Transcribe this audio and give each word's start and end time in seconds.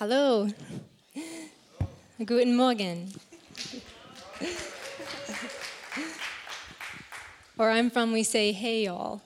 Hallo. 0.00 0.48
Guten 2.18 2.56
Morgen. 2.56 3.12
Where 7.54 7.70
I'm 7.70 7.90
from, 7.90 8.12
we 8.12 8.24
say, 8.24 8.50
hey, 8.50 8.86
y'all. 8.86 9.20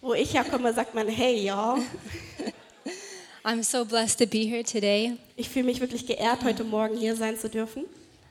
Wo 0.00 0.14
ich 0.14 0.32
herkomme, 0.32 0.72
sagt 0.72 0.94
man 0.94 1.08
Hey, 1.08 1.44
y'all. 1.44 1.82
I'm 3.44 3.64
so 3.64 3.84
blessed 3.84 4.18
to 4.18 4.26
be 4.26 4.46
here 4.46 4.62
today. 4.62 5.18
Ich 5.36 5.48
fühle 5.48 5.64
mich 5.64 5.80
wirklich 5.80 6.06
geehrt, 6.06 6.44
heute 6.44 6.62
Morgen 6.62 6.96
hier 6.96 7.16
sein 7.16 7.36
zu 7.36 7.48
dürfen. 7.48 7.86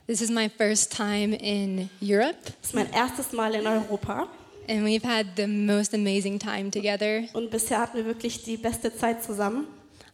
This 0.06 0.22
is 0.22 0.30
my 0.30 0.48
first 0.48 0.96
time 0.96 1.34
in 1.34 1.90
Europe, 2.00 2.38
Das 2.62 2.70
ist 2.70 2.74
mein 2.74 2.90
erstes 2.90 3.32
Mal 3.32 3.54
in 3.54 3.66
Europa 3.66 4.28
and 4.66 4.86
we've 4.86 5.04
had 5.04 5.36
the 5.36 5.46
most 5.46 5.92
amazing 5.92 6.38
time 6.38 6.70
together. 6.70 7.24
und 7.34 7.50
bisher 7.50 7.80
hatten 7.80 7.98
wir 7.98 8.06
wirklich 8.06 8.42
die 8.44 8.56
beste 8.56 8.96
Zeit 8.96 9.22
zusammen. 9.22 9.66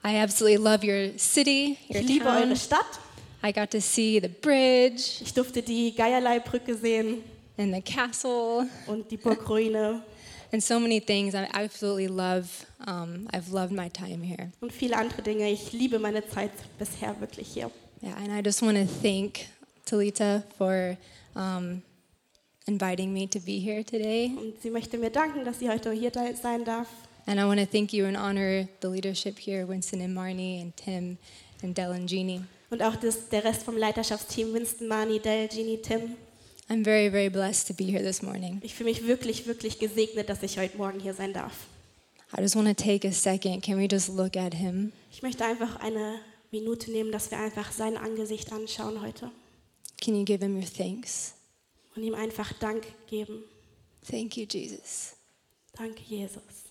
I 0.04 0.16
absolutely 0.18 0.58
love 0.58 0.84
your 0.84 1.18
city, 1.18 1.76
your 1.88 2.00
Ich 2.02 2.08
liebe 2.08 2.24
town. 2.24 2.42
eure 2.48 2.56
Stadt. 2.56 3.00
I 3.42 3.52
got 3.52 3.70
to 3.70 3.80
see 3.80 4.20
the 4.20 4.28
bridge 4.28 5.20
Ich 5.22 5.32
durfte 5.34 5.62
die 5.62 5.92
Geierlei-Brücke 5.94 6.74
sehen 6.76 7.22
and 7.56 7.74
the 7.74 7.80
castle 7.82 8.68
und 8.86 9.10
die 9.10 9.16
Burgruine 9.16 10.02
and 10.52 10.62
so 10.62 10.78
many 10.80 11.00
things. 11.00 11.34
I 11.34 11.46
absolutely 11.52 12.08
love. 12.08 12.48
Um, 12.86 13.28
I've 13.32 13.52
loved 13.52 13.72
my 13.72 13.88
time 13.88 14.22
here. 14.22 14.50
und 14.60 14.72
viele 14.72 14.96
andere 14.96 15.22
Dinge. 15.22 15.50
Ich 15.50 15.72
liebe 15.72 15.98
meine 15.98 16.26
Zeit 16.28 16.52
bisher 16.78 17.18
wirklich 17.20 17.48
hier. 17.48 17.70
Yeah, 18.02 18.14
and 18.16 18.30
I 18.32 18.40
just 18.40 18.62
want 18.62 18.76
to 18.78 18.86
thank 19.02 19.46
Talita 19.84 20.42
for 20.56 20.96
um, 21.34 21.82
inviting 22.66 23.12
me 23.12 23.26
to 23.28 23.40
be 23.40 23.58
here 23.58 23.82
today. 23.84 24.32
Und 24.36 24.60
sie 24.62 24.70
möchte 24.70 24.96
mir 24.98 25.10
danken, 25.10 25.44
dass 25.44 25.58
sie 25.58 25.68
heute 25.68 25.90
hier 25.92 26.12
sein 26.40 26.64
darf. 26.64 26.86
And 27.28 27.38
I 27.38 27.44
want 27.44 27.60
to 27.60 27.66
thank 27.66 27.92
you 27.92 28.06
and 28.06 28.16
honor 28.16 28.66
the 28.80 28.88
leadership 28.88 29.38
here, 29.38 29.66
Winston 29.66 30.00
and 30.00 30.16
Marnie 30.16 30.62
and 30.62 30.74
Tim 30.74 31.18
and 31.62 31.74
Del 31.74 31.92
and 31.92 32.08
Jeannie. 32.08 32.40
Und 32.70 32.82
auch 32.82 32.96
das, 32.96 33.28
der 33.28 33.44
Rest 33.44 33.64
vom 33.64 33.76
Leiterschaftsteam, 33.76 34.54
Winston, 34.54 34.88
Mani, 34.88 35.18
Dell, 35.18 35.46
Jeannie, 35.46 35.76
Tim. 35.76 36.16
I'm 36.70 36.82
very, 36.82 37.10
very 37.10 37.28
blessed 37.28 37.66
to 37.66 37.74
be 37.74 37.84
here 37.84 38.02
this 38.02 38.22
morning. 38.22 38.60
Ich 38.62 38.74
fühle 38.74 38.88
mich 38.88 39.06
wirklich, 39.06 39.46
wirklich 39.46 39.78
gesegnet, 39.78 40.30
dass 40.30 40.42
ich 40.42 40.58
heute 40.58 40.78
Morgen 40.78 41.00
hier 41.00 41.12
sein 41.12 41.34
darf. 41.34 41.66
I 42.34 42.40
just 42.40 42.56
want 42.56 42.66
to 42.66 42.74
take 42.74 43.06
a 43.06 43.12
second. 43.12 43.62
Can 43.62 43.78
we 43.78 43.84
just 43.84 44.08
look 44.08 44.34
at 44.34 44.54
him? 44.54 44.92
Ich 45.12 45.20
möchte 45.20 45.44
einfach 45.44 45.76
eine 45.80 46.20
Minute 46.50 46.90
nehmen, 46.90 47.12
dass 47.12 47.30
wir 47.30 47.38
einfach 47.38 47.72
sein 47.72 47.98
Angesicht 47.98 48.50
anschauen 48.52 49.02
heute 49.02 49.30
Can 50.02 50.14
you 50.14 50.24
give 50.24 50.42
him 50.42 50.56
your 50.56 50.64
thanks? 50.64 51.34
und 51.94 52.02
ihm 52.04 52.14
einfach 52.14 52.54
Dank 52.54 52.86
geben. 53.06 53.42
Thank 54.08 54.38
you, 54.38 54.46
Jesus. 54.48 55.14
Danke, 55.76 56.00
Jesus. 56.06 56.67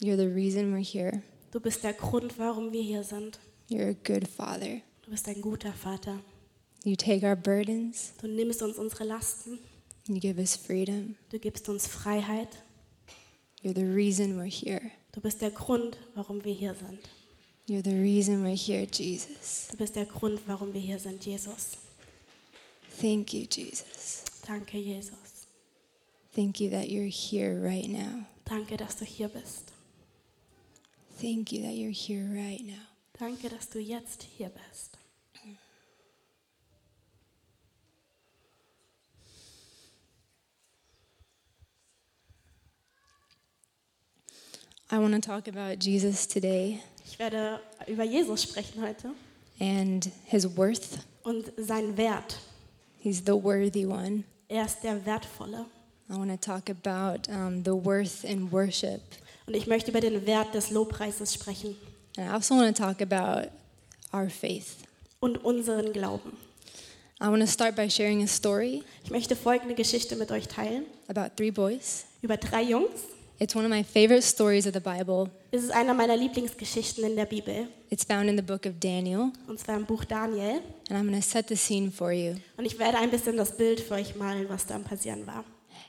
You're 0.00 0.16
the 0.16 0.28
reason 0.34 0.72
we're 0.72 0.82
here. 0.84 1.22
Du 1.52 1.60
bist 1.60 1.82
der 1.84 1.92
Grund, 1.92 2.38
warum 2.38 2.72
wir 2.72 2.82
hier 2.82 3.02
sind. 3.04 3.38
You're 3.68 3.90
a 3.90 3.92
good 4.04 4.26
father. 4.26 4.80
Du 5.04 5.10
bist 5.10 5.28
ein 5.28 5.40
guter 5.40 5.72
Vater. 5.72 6.20
You 6.84 6.96
take 6.96 7.24
our 7.26 7.36
burdens, 7.36 8.12
Du 8.20 8.26
nimmst 8.26 8.62
uns 8.62 8.78
unsere 8.78 9.04
Lasten. 9.04 9.58
you 10.08 10.18
give 10.18 10.38
us 10.40 10.56
freedom. 10.56 11.16
Du 11.30 11.38
gibst 11.38 11.68
uns 11.68 11.86
Freiheit. 11.86 12.48
You're 13.62 13.74
the 13.74 13.84
reason 13.84 14.38
we're 14.38 14.46
here. 14.50 14.90
Du 15.12 15.20
bist 15.20 15.42
der 15.42 15.50
Grund, 15.50 15.98
warum 16.14 16.42
wir 16.44 16.54
hier 16.54 16.74
sind. 16.74 17.00
You're 17.68 17.84
the 17.84 17.94
reason 18.00 18.42
we're 18.42 18.56
here, 18.56 18.86
Jesus. 18.90 19.68
Du 19.70 19.76
bist 19.76 19.94
der 19.96 20.06
Grund, 20.06 20.40
warum 20.46 20.72
wir 20.72 20.80
hier 20.80 20.98
sind, 20.98 21.24
Jesus. 21.24 21.76
Thank 23.00 23.34
you, 23.34 23.46
Jesus. 23.50 24.24
Danke, 24.46 24.78
Jesus. 24.78 25.46
Thank 26.34 26.60
you 26.60 26.70
that 26.70 26.88
you're 26.88 27.04
here 27.10 27.60
right 27.62 27.88
now. 27.88 28.24
Danke, 28.48 28.76
dass 28.76 28.96
du 28.96 29.04
hier 29.04 29.28
bist. 29.28 29.72
Thank 31.20 31.52
you 31.52 31.62
that 31.62 31.74
you're 31.74 31.90
here 31.90 32.24
right 32.24 32.60
now. 32.64 32.86
Danke, 33.18 33.50
dass 33.50 33.68
du 33.68 33.78
jetzt 33.78 34.22
hier 34.22 34.48
bist. 34.50 34.96
I 44.90 44.98
want 44.98 45.14
to 45.14 45.20
talk 45.20 45.46
about 45.46 45.78
Jesus 45.78 46.26
today 46.26 46.82
Ich 47.06 47.18
werde 47.18 47.60
über 47.86 48.04
Jesus 48.04 48.42
sprechen 48.42 48.82
heute 48.82 49.10
and 49.60 50.10
his 50.24 50.46
worth. 50.56 51.04
und 51.22 51.52
seinen 51.58 51.96
Wert. 51.96 52.38
He's 52.98 53.22
the 53.24 53.34
worthy 53.34 53.84
one. 53.86 54.24
Er 54.48 54.64
ist 54.64 54.82
der 54.82 55.04
Wertvolle. 55.04 55.66
I 56.08 56.14
want 56.16 56.30
to 56.30 56.36
talk 56.36 56.68
about 56.68 57.28
um, 57.28 57.62
the 57.62 57.74
worth 57.74 58.24
in 58.24 58.50
worship. 58.50 59.02
Und 59.50 59.56
ich 59.56 59.66
möchte 59.66 59.90
über 59.90 59.98
den 60.00 60.26
Wert 60.26 60.54
des 60.54 60.70
Lobpreises 60.70 61.34
sprechen 61.34 61.74
And 62.16 62.28
I 62.28 62.30
also 62.32 62.54
want 62.54 62.76
to 62.76 62.84
talk 62.84 63.02
about 63.02 63.48
our 64.12 64.30
faith. 64.30 64.76
und 65.18 65.44
unseren 65.44 65.92
Glauben. 65.92 66.36
I 67.20 67.24
want 67.26 67.40
to 67.40 67.48
start 67.48 67.74
by 67.74 67.90
sharing 67.90 68.22
a 68.22 68.28
story 68.28 68.84
Ich 69.02 69.10
möchte 69.10 69.34
folgende 69.34 69.74
Geschichte 69.74 70.14
mit 70.14 70.30
euch 70.30 70.46
teilen 70.46 70.84
about 71.08 71.34
three 71.36 71.50
boys. 71.50 72.04
über 72.22 72.36
drei 72.36 72.62
Jungs. 72.62 73.00
It's 73.40 73.56
one 73.56 73.64
of 73.64 73.70
my 73.72 73.82
favorite 73.82 74.22
stories 74.22 74.68
of 74.68 74.72
the 74.74 74.78
Bible. 74.78 75.28
Es 75.50 75.64
ist 75.64 75.72
einer 75.72 75.94
meiner 75.94 76.16
Lieblingsgeschichten 76.16 77.02
in 77.02 77.16
der 77.16 77.24
Bibel, 77.26 77.66
It's 77.90 78.04
found 78.04 78.28
in 78.30 78.36
the 78.36 78.42
book 78.44 78.66
of 78.66 78.74
Daniel, 78.78 79.32
und 79.48 79.58
zwar 79.58 79.76
im 79.76 79.84
Buch 79.84 80.04
Daniel. 80.04 80.60
and 80.90 80.92
I'm 80.92 81.08
going 81.08 81.20
to 81.20 81.26
set 81.28 81.48
the 81.48 81.56
scene 81.56 81.90
for 81.90 82.12
you. 82.12 82.34
Und 82.56 82.66
ich 82.66 82.78
werde 82.78 82.98
ein 82.98 83.10
bisschen 83.10 83.36
das 83.36 83.56
Bild 83.56 83.80
für 83.80 83.94
euch 83.94 84.14
malen, 84.14 84.48
was 84.48 84.64
da 84.66 84.76
am 84.76 84.84
passieren 84.84 85.26
war. 85.26 85.44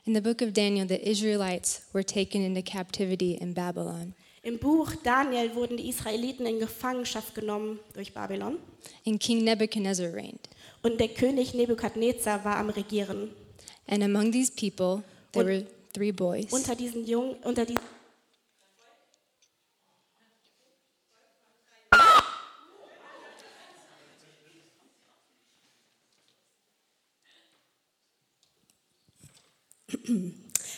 In 0.06 0.14
the 0.14 0.22
book 0.22 0.42
of 0.42 0.54
Daniel, 0.54 0.88
the 0.88 0.98
Israelites 1.08 1.82
were 1.94 2.04
taken 2.04 2.42
into 2.44 2.62
captivity 2.64 3.34
in 3.40 3.54
Babylon, 3.54 4.14
Im 4.44 4.58
Buch 4.58 4.96
Daniel 5.04 5.54
wurden 5.54 5.78
die 5.78 5.88
Israeliten 5.90 6.48
in 6.48 6.58
Gefangenschaft 6.60 7.36
genommen 7.36 7.80
durch 7.94 8.12
Babylon. 8.12 8.58
and 9.06 9.20
King 9.20 9.44
Nebuchadnezzar 9.44 10.12
reigned. 10.12 10.50
Und 10.82 11.00
der 11.00 11.10
König 11.10 11.54
Nebukadnezar 11.54 12.44
war 12.44 12.56
am 12.58 12.72
Regieren. 12.72 13.30
And 13.88 14.02
among 14.04 14.32
these 14.32 14.52
people, 14.52 15.04
there 15.34 15.46
Und- 15.46 15.48
were 15.48 15.66
three 15.94 16.12
boys. 16.12 16.52
Unter 16.52 16.74
diesen 16.76 17.06
Jungen, 17.06 17.36
unter 17.44 17.66
diesen 17.68 17.84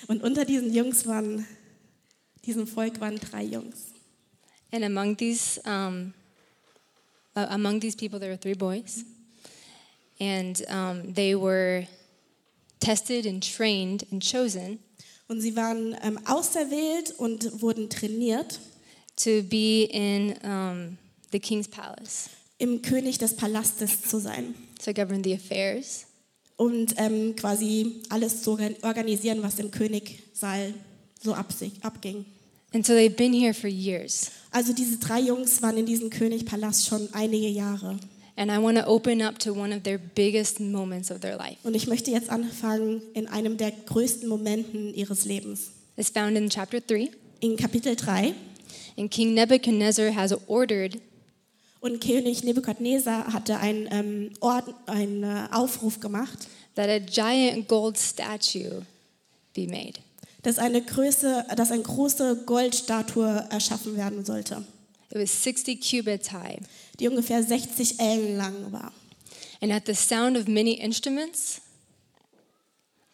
Und 0.07 0.23
unter 0.23 0.45
diesen 0.45 0.73
Jungs 0.73 1.05
waren, 1.05 1.45
diesem 2.45 2.67
Volk 2.67 2.99
waren 2.99 3.17
drei 3.17 3.43
Jungs. 3.43 3.93
And 4.71 4.83
among 4.83 5.17
these, 5.17 5.61
um, 5.65 6.13
uh, 7.35 7.47
among 7.49 7.79
these 7.79 7.95
people, 7.95 8.19
there 8.19 8.31
were 8.31 8.39
three 8.39 8.55
boys, 8.55 9.05
and 10.19 10.61
um, 10.69 11.13
they 11.13 11.35
were 11.35 11.87
tested 12.79 13.25
and 13.27 13.41
trained 13.43 14.05
and 14.11 14.21
chosen 14.21 14.79
Und 15.27 15.41
sie 15.41 15.55
waren 15.55 15.95
ähm, 16.03 16.19
auserwählt 16.25 17.11
und 17.17 17.61
wurden 17.61 17.89
trainiert, 17.89 18.59
to 19.15 19.41
be 19.43 19.85
in 19.85 20.35
um, 20.43 20.97
the 21.31 21.39
king's 21.39 21.67
palace 21.67 22.29
im 22.59 22.81
König 22.81 23.17
des 23.17 23.35
Palastes 23.35 24.03
zu 24.03 24.19
sein 24.19 24.55
to 24.83 24.93
govern 24.93 25.23
the 25.23 25.33
affairs. 25.33 26.05
Und 26.57 26.95
ähm, 26.97 27.35
quasi 27.35 28.01
alles 28.09 28.41
zu 28.43 28.51
organ- 28.51 28.75
organisieren, 28.83 29.41
was 29.41 29.59
im 29.59 29.71
Königsaal 29.71 30.73
so 31.21 31.33
abging. 31.33 32.25
And 32.73 32.85
so 32.85 32.93
they've 32.93 33.15
been 33.15 33.33
here 33.33 33.53
for 33.53 33.69
years. 33.69 34.31
Also 34.51 34.73
diese 34.73 34.97
drei 34.97 35.19
Jungs 35.21 35.61
waren 35.61 35.77
in 35.77 35.85
diesem 35.85 36.09
Königpalast 36.09 36.87
schon 36.87 37.07
einige 37.13 37.47
Jahre. 37.47 37.99
And 38.35 38.49
I 38.49 38.57
want 38.57 38.79
to 38.79 38.87
open 38.87 39.21
up 39.21 39.37
to 39.39 39.53
one 39.53 39.75
of 39.75 39.83
their 39.83 39.99
biggest 39.99 40.59
moments 40.59 41.11
of 41.11 41.19
their 41.19 41.37
life. 41.37 41.57
Und 41.63 41.75
ich 41.75 41.85
möchte 41.87 42.09
jetzt 42.09 42.29
anfangen 42.31 43.01
in 43.13 43.27
einem 43.27 43.57
der 43.57 43.71
größten 43.71 44.27
Momenten 44.27 44.91
ihres 44.95 45.25
Lebens. 45.25 45.71
It's 45.97 46.09
found 46.09 46.35
in 46.35 46.49
chapter 46.49 46.81
3. 46.81 47.11
In 47.41 47.57
Kapitel 47.57 47.95
3. 47.95 48.33
And 48.97 49.11
King 49.11 49.35
Nebuchadnezzar 49.35 50.15
has 50.15 50.33
ordered 50.47 50.99
Und 51.83 51.99
König 52.01 52.45
Nebukadnezar 52.45 53.33
hatte 53.33 53.57
einen, 53.57 53.89
ähm, 53.91 54.31
Ord, 54.39 54.63
einen 54.85 55.21
äh, 55.23 55.49
Aufruf 55.51 55.99
gemacht, 55.99 56.47
that 56.75 56.87
a 56.87 56.99
giant 56.99 57.67
gold 57.67 57.97
statue 57.97 58.85
be 59.53 59.67
made. 59.67 59.99
dass 60.43 60.59
eine, 60.59 60.81
Größe, 60.81 61.45
dass 61.57 61.71
eine 61.71 61.83
große 61.83 62.43
Goldstatue 62.45 63.45
erschaffen 63.49 63.97
werden 63.97 64.23
sollte, 64.23 64.63
It 65.11 65.17
was 65.17 65.43
60 65.43 65.81
cubits 65.81 66.31
high. 66.31 66.57
die 67.01 67.09
ungefähr 67.09 67.43
60 67.43 67.99
Ellen 67.99 68.37
lang 68.37 68.71
war. 68.71 68.93
And 69.61 69.69
at 69.73 69.85
the 69.85 69.93
sound 69.93 70.37
of 70.37 70.47
many 70.47 70.75
instruments, 70.75 71.59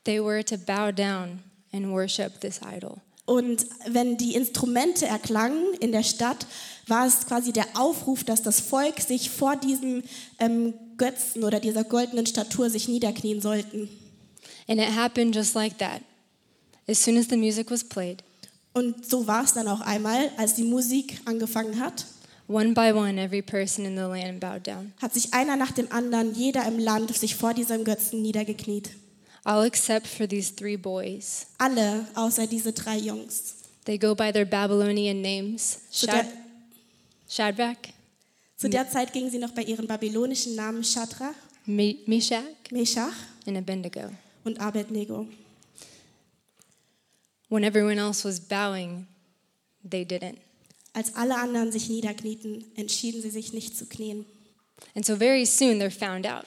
they 0.04 0.20
were 0.24 0.44
to 0.46 0.58
bow 0.58 0.92
down 0.92 1.42
and 1.74 1.92
worship 1.92 2.40
this 2.42 2.60
idol. 2.62 3.02
Und 3.30 3.68
wenn 3.86 4.18
die 4.18 4.34
Instrumente 4.34 5.06
erklangen 5.06 5.76
in 5.80 5.92
der 5.92 6.02
Stadt, 6.02 6.48
war 6.88 7.06
es 7.06 7.28
quasi 7.28 7.54
der 7.54 7.68
Aufruf, 7.76 8.24
dass 8.24 8.42
das 8.42 8.60
Volk 8.60 9.00
sich 9.02 9.30
vor 9.30 9.56
diesem 9.56 10.02
ähm, 10.40 10.74
Götzen 10.98 11.44
oder 11.44 11.60
dieser 11.60 11.84
goldenen 11.84 12.26
Statue 12.26 12.72
sich 12.72 12.88
niederknien 12.88 13.40
sollten. 13.40 13.88
And 14.68 14.82
it 14.82 14.96
happened 14.96 15.36
just 15.36 15.54
like 15.54 15.78
that. 15.78 16.02
As 16.88 17.04
soon 17.04 17.18
as 17.18 17.28
the 17.30 17.38
music 17.38 17.70
was 17.70 17.84
played, 17.84 18.24
Und 18.74 19.08
so 19.08 19.28
war 19.28 19.44
es 19.44 19.54
dann 19.54 19.68
auch 19.68 19.82
einmal, 19.82 20.32
als 20.38 20.56
die 20.56 20.64
Musik 20.64 21.22
angefangen 21.26 21.80
hat. 21.80 22.08
One 22.48 22.74
by 22.74 22.92
one, 22.94 23.22
every 23.22 23.44
person 23.44 23.86
in 23.86 23.96
the 23.96 24.02
land 24.02 24.40
bowed 24.40 24.66
down. 24.66 24.92
hat 25.00 25.14
sich 25.14 25.36
einer 25.36 25.56
nach 25.56 25.72
dem 25.72 25.92
anderen, 25.92 26.34
jeder 26.34 26.66
im 26.66 26.80
Land, 26.80 27.16
sich 27.16 27.36
vor 27.36 27.54
diesem 27.54 27.84
Götzen 27.84 28.24
niedergekniet. 28.24 28.90
All 29.44 29.64
except 29.66 30.06
for 30.08 30.28
these 30.28 30.52
three 30.54 30.76
boys. 30.78 31.48
Alle 31.58 32.06
außer 32.16 32.46
diese 32.48 32.74
drei 32.74 32.98
Jungs. 32.98 33.56
They 33.86 33.98
go 33.98 34.14
by 34.14 34.32
their 34.32 34.46
Babylonian 34.46 35.22
names 35.22 35.80
Shad- 35.92 36.28
Shadrach, 37.28 37.78
zu 38.58 38.70
der 38.70 38.90
Zeit 38.90 39.14
gingen 39.14 39.32
sie 39.32 39.38
noch 39.40 39.52
bei 39.52 39.64
ihren 39.64 39.88
babylonischen 39.88 40.56
Namen 40.56 40.84
Shadrach, 40.84 41.34
Me- 41.66 41.96
Meshach, 42.06 42.44
Meshach 42.72 43.14
and 43.48 43.58
Abednego. 43.58 44.12
und 44.44 44.60
Abednego. 44.60 45.26
When 47.50 47.64
everyone 47.64 47.98
else 48.00 48.24
was 48.26 48.40
bowing, 48.40 49.08
they 49.84 50.04
didn't. 50.06 50.38
Als 50.94 51.16
alle 51.16 51.36
anderen 51.38 51.72
sich 51.72 51.88
niederknieten, 51.90 52.66
entschieden 52.76 53.22
sie 53.22 53.30
sich 53.30 53.54
nicht 53.54 53.78
zu 53.78 53.86
knien. 53.86 54.26
And 54.96 55.06
so 55.06 55.16
very 55.16 55.46
soon 55.46 55.80
they're 55.80 55.90
found 55.92 56.28
out. 56.28 56.46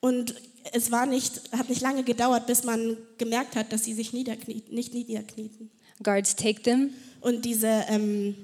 Und 0.00 0.34
es 0.72 0.90
war 0.90 1.06
nicht, 1.06 1.40
hat 1.52 1.68
nicht 1.68 1.80
lange 1.80 2.02
gedauert, 2.02 2.46
bis 2.46 2.64
man 2.64 2.96
gemerkt 3.18 3.56
hat, 3.56 3.72
dass 3.72 3.84
sie 3.84 3.94
sich 3.94 4.12
niederknieten, 4.12 4.74
nicht 4.74 4.94
niederknieten. 4.94 5.70
Guards 6.02 6.36
take 6.36 6.62
them 6.62 6.90
Und 7.20 7.44
diese 7.44 7.84
ähm, 7.88 8.34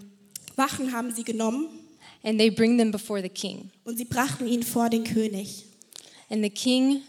Wachen 0.57 0.93
haben 0.93 1.15
sie 1.15 1.25
genommen 1.25 1.69
and 2.23 2.39
they 2.39 2.51
bring 2.51 2.79
them 2.79 2.91
before 2.91 3.21
the 3.23 3.29
king. 3.29 3.71
und 3.85 3.97
sie 3.97 4.05
brachten 4.05 4.47
ihn 4.47 4.63
vor 4.63 4.89
den 4.91 5.05
König. 5.05 5.65
And 6.31 6.43
the 6.43 6.51
king 6.51 7.03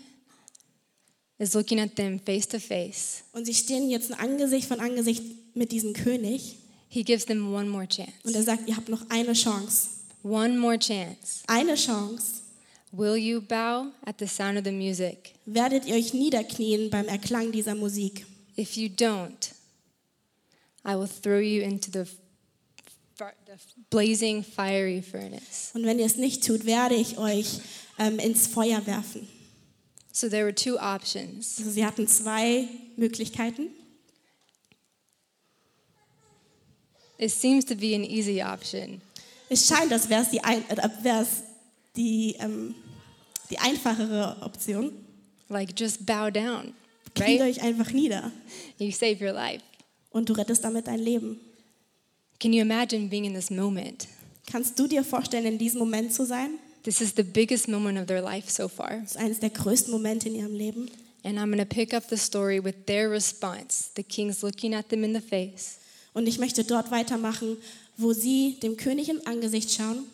is 1.38 1.54
looking 1.54 1.80
at 1.80 1.96
them 1.96 2.20
face 2.20 2.48
to 2.48 2.60
face. 2.60 3.24
Und 3.34 3.46
sie 3.46 3.54
stehen 3.54 3.90
jetzt 3.90 4.12
Angesicht 4.20 4.68
von 4.68 4.80
Angesicht 4.80 5.24
mit 5.56 5.72
diesem 5.72 5.94
König. 5.94 6.58
He 6.90 7.04
gives 7.04 7.26
them 7.26 7.54
one 7.54 7.68
more 7.68 7.88
chance. 7.88 8.12
Und 8.24 8.36
er 8.36 8.44
sagt, 8.44 8.68
ihr 8.68 8.76
habt 8.76 8.90
noch 8.90 9.10
eine 9.10 9.34
Chance. 9.34 9.90
One 10.24 10.58
more 10.58 10.78
chance. 10.80 11.44
Eine 11.48 11.76
Chance. 11.76 12.42
Will 12.96 13.18
you 13.18 13.42
bow 13.42 13.92
at 14.06 14.20
the 14.20 14.28
sound 14.28 14.58
of 14.58 14.64
the 14.64 14.72
music? 14.72 15.34
Werdet 15.46 15.86
ihr 15.86 15.96
euch 15.96 16.14
niederknien 16.14 16.90
beim 16.90 17.08
Erklang 17.08 17.52
dieser 17.52 17.76
Musik? 17.76 18.26
If 18.58 18.78
you 18.78 18.88
don't, 18.88 19.52
I 20.86 20.96
will 20.96 21.08
throw 21.08 21.40
you 21.40 21.62
into 21.62 21.92
the, 21.92 22.08
blazing 23.90 24.44
fiery 24.44 25.02
furnace. 25.02 25.72
Und 25.74 25.86
wenn 25.86 26.00
ihr 26.00 26.06
es 26.06 26.16
nicht 26.16 26.46
tut, 26.46 26.66
werde 26.66 26.96
ich 26.96 27.18
euch 27.18 27.60
ähm, 28.00 28.18
ins 28.20 28.48
Feuer 28.48 28.86
werfen. 28.86 29.28
So 30.14 30.30
there 30.30 30.46
were 30.46 30.56
two 30.56 30.78
options. 30.78 31.58
Also 31.58 31.72
sie 31.72 31.86
hatten 31.86 32.08
zwei 32.08 32.70
Möglichkeiten. 32.96 33.72
It 37.18 37.32
seems 37.32 37.66
to 37.66 37.76
be 37.76 37.94
an 37.94 38.06
easy 38.06 38.42
option. 38.42 39.02
Es 39.50 39.68
scheint, 39.68 39.92
als 39.92 40.08
wäre 40.08 40.22
es 40.22 40.30
die, 40.30 40.42
ein, 40.42 40.64
äh, 40.70 41.26
die, 41.96 42.36
ähm, 42.40 42.76
die 43.50 43.58
einfachere 43.60 44.38
Option. 44.42 44.92
Like 45.50 45.80
just 45.80 46.06
bow 46.06 46.32
down, 46.32 46.74
Kniet 47.14 47.40
right? 47.40 47.42
euch 47.42 47.62
einfach 47.62 47.92
nieder 47.92 48.32
You 48.80 48.92
save 48.92 49.24
your 49.24 49.34
life. 49.34 49.62
und 50.12 50.28
du 50.28 50.34
rettest 50.34 50.64
damit 50.64 50.88
dein 50.88 51.00
Leben. 51.00 51.40
Can 52.40 52.52
you 52.52 52.62
imagine 52.62 53.08
being 53.08 53.26
in 53.26 53.34
this 53.34 53.50
moment? 53.50 54.08
Kannst 54.48 54.78
du 54.78 54.88
dir 54.88 55.04
vorstellen, 55.04 55.46
in 55.46 55.58
diesem 55.58 55.80
Moment 55.80 56.14
zu 56.14 56.26
sein? 56.26 56.52
This 56.84 57.02
is 57.02 57.14
the 57.16 57.24
biggest 57.24 57.68
moment 57.68 57.98
of 58.00 58.08
their 58.08 58.22
life 58.22 58.50
so 58.52 58.68
far. 58.68 59.00
Das 59.02 59.12
ist 59.12 59.18
eines 59.18 59.40
der 59.40 59.50
größten 59.50 59.92
Momente 59.92 60.30
in 60.30 60.36
ihrem 60.36 60.54
Leben. 60.54 60.90
And 61.24 61.40
I'm 61.40 61.48
going 61.52 61.58
to 61.58 61.66
pick 61.66 61.94
up 61.94 62.04
the 62.10 62.18
story 62.18 62.64
with 62.64 62.76
their 62.86 63.10
response. 63.10 63.90
The 63.96 64.04
king's 64.04 64.44
looking 64.44 64.76
at 64.76 64.90
them 64.90 65.04
in 65.04 65.14
the 65.14 65.22
face. 65.22 65.78
Und 66.14 66.28
ich 66.28 66.38
möchte 66.38 66.64
dort 66.64 66.92
weitermachen, 66.92 67.58
wo 67.98 68.14
sie 68.14 68.58
dem 68.62 68.78
König 68.78 69.10
im 69.10 69.22
Angesicht 69.26 69.72
schauen 69.72 70.06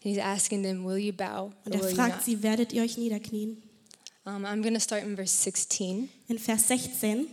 he's 0.00 0.18
asking 0.18 0.62
them, 0.62 0.84
Will 0.84 0.98
you 0.98 1.12
bow 1.12 1.52
und 1.64 1.74
er 1.74 1.80
fragt 1.80 2.24
sie, 2.24 2.42
werdet 2.42 2.72
ihr 2.72 2.82
euch 2.82 2.96
niederknien? 2.96 3.62
Um, 4.26 4.44
I'm 4.44 4.60
going 4.60 4.74
to 4.74 4.80
start 4.80 5.04
in 5.04 5.16
verse 5.16 5.32
16 5.32 6.10
In 6.28 6.38
Vers 6.38 6.66
16, 6.66 7.28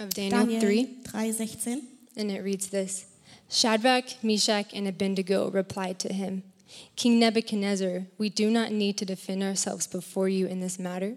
of 0.00 0.14
Daniel 0.14 0.40
Daniel 0.40 0.60
3. 0.60 0.84
3, 1.04 1.32
16. 1.32 1.82
And 2.16 2.30
it 2.30 2.42
reads 2.42 2.68
this 2.68 3.06
Shadrach, 3.50 4.22
Meshach, 4.22 4.72
and 4.72 4.88
Abednego 4.88 5.50
replied 5.50 5.98
to 6.00 6.12
him 6.12 6.42
King 6.96 7.18
Nebuchadnezzar, 7.18 8.06
we 8.18 8.30
do 8.30 8.50
not 8.50 8.72
need 8.72 8.96
to 8.98 9.04
defend 9.04 9.42
ourselves 9.42 9.86
before 9.86 10.28
you 10.28 10.46
in 10.46 10.60
this 10.60 10.78
matter. 10.78 11.16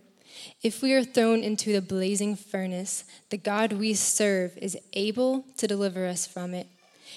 If 0.61 0.81
we 0.81 0.93
are 0.93 1.03
thrown 1.03 1.43
into 1.43 1.71
the 1.71 1.81
blazing 1.81 2.35
furnace, 2.35 3.05
the 3.29 3.37
God 3.37 3.73
we 3.73 3.93
serve 3.93 4.57
is 4.57 4.77
able 4.93 5.45
to 5.57 5.67
deliver 5.67 6.05
us 6.05 6.27
from 6.27 6.53
it, 6.53 6.67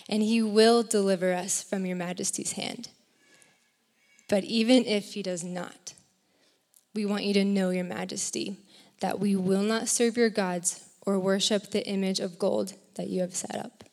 and 0.08 0.22
he 0.22 0.40
will 0.40 0.84
deliver 0.84 1.32
us 1.32 1.62
from 1.62 1.84
your 1.84 1.96
majesty's 1.96 2.52
hand. 2.52 2.90
But 4.28 4.44
even 4.44 4.84
if 4.84 5.14
he 5.14 5.22
does 5.22 5.42
not, 5.42 5.94
we 6.94 7.06
want 7.06 7.24
you 7.24 7.34
to 7.34 7.44
know, 7.44 7.70
your 7.70 7.84
majesty, 7.84 8.56
that 9.00 9.18
we 9.18 9.36
will 9.36 9.62
not 9.62 9.88
serve 9.88 10.16
your 10.16 10.30
gods 10.30 10.80
or 11.06 11.18
worship 11.18 11.70
the 11.70 11.86
image 11.86 12.20
of 12.20 12.38
gold 12.38 12.74
that 12.94 13.08
you 13.08 13.20
have 13.20 13.34
set 13.34 13.56
up. 13.56 13.84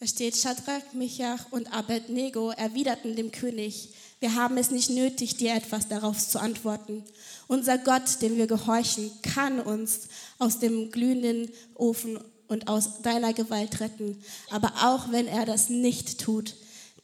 Da 0.00 0.06
steht, 0.06 0.36
Shadrach, 0.36 0.92
Meshach 0.94 1.52
und 1.52 1.72
Abednego 1.72 2.50
erwiderten 2.50 3.14
dem 3.14 3.30
König, 3.30 3.90
wir 4.22 4.34
haben 4.36 4.56
es 4.56 4.70
nicht 4.70 4.90
nötig, 4.90 5.36
dir 5.36 5.54
etwas 5.54 5.88
darauf 5.88 6.16
zu 6.16 6.40
antworten. 6.40 7.02
Unser 7.48 7.76
Gott, 7.78 8.22
dem 8.22 8.36
wir 8.36 8.46
gehorchen, 8.46 9.10
kann 9.22 9.58
uns 9.58 10.08
aus 10.38 10.60
dem 10.60 10.92
glühenden 10.92 11.50
Ofen 11.74 12.20
und 12.46 12.68
aus 12.68 13.02
deiner 13.02 13.32
Gewalt 13.32 13.80
retten. 13.80 14.22
Aber 14.50 14.72
auch 14.82 15.10
wenn 15.10 15.26
er 15.26 15.44
das 15.44 15.70
nicht 15.70 16.20
tut, 16.20 16.54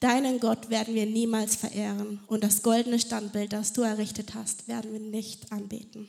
deinen 0.01 0.41
Gott 0.41 0.71
werden 0.71 0.95
wir 0.95 1.07
niemals 1.07 1.57
verehren 1.57 2.21
und 2.27 2.45
das 2.45 2.63
goldene 2.63 2.99
Standbild, 2.99 3.53
das 3.53 3.73
du 3.73 3.83
errichtet 3.83 4.35
hast, 4.35 4.69
werden 4.69 4.93
wir 4.93 5.01
nicht 5.01 5.51
anbeten. 5.53 6.09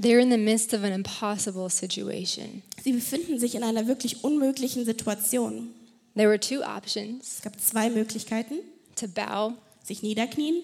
They're 0.00 0.20
in 0.20 0.30
the 0.30 0.38
midst 0.38 0.74
of 0.74 0.84
an 0.84 0.92
impossible 0.92 1.68
situation. 1.68 2.62
Sie 2.84 2.92
befinden 2.92 3.40
sich 3.40 3.56
in 3.56 3.64
einer 3.64 3.88
wirklich 3.88 4.22
unmöglichen 4.22 4.84
Situation. 4.84 5.70
There 6.14 6.28
were 6.28 6.38
two 6.38 6.62
options 6.62 7.36
Es 7.36 7.42
gab 7.42 7.60
zwei 7.60 7.90
Möglichkeiten, 7.90 8.60
to 8.94 9.08
bow 9.08 9.54
sich 9.82 10.02
niederknien 10.02 10.62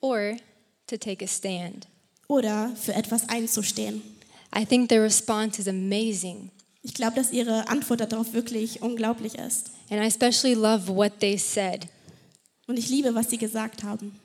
or 0.00 0.36
to 0.86 0.96
take 0.98 1.24
a 1.24 1.28
stand. 1.28 1.86
oder 2.28 2.74
für 2.76 2.94
etwas 2.94 3.28
einzustehen. 3.28 4.02
I 4.54 4.64
think 4.64 4.88
their 4.88 5.02
response 5.02 5.60
is 5.60 5.68
amazing. 5.68 6.50
Ich 6.82 6.94
glaube, 6.94 7.16
dass 7.16 7.32
ihre 7.32 7.68
Antwort 7.68 8.00
darauf 8.00 8.32
wirklich 8.32 8.82
unglaublich 8.82 9.36
ist. 9.36 9.70
And 9.90 10.02
I 10.02 10.06
especially 10.06 10.54
love 10.54 10.88
what 10.88 11.20
they 11.20 11.36
said. 11.36 11.88
Und 12.66 12.78
ich 12.78 12.88
liebe, 12.88 13.14
was 13.14 13.30
sie 13.30 13.38
gesagt 13.38 13.82
haben. 13.82 14.18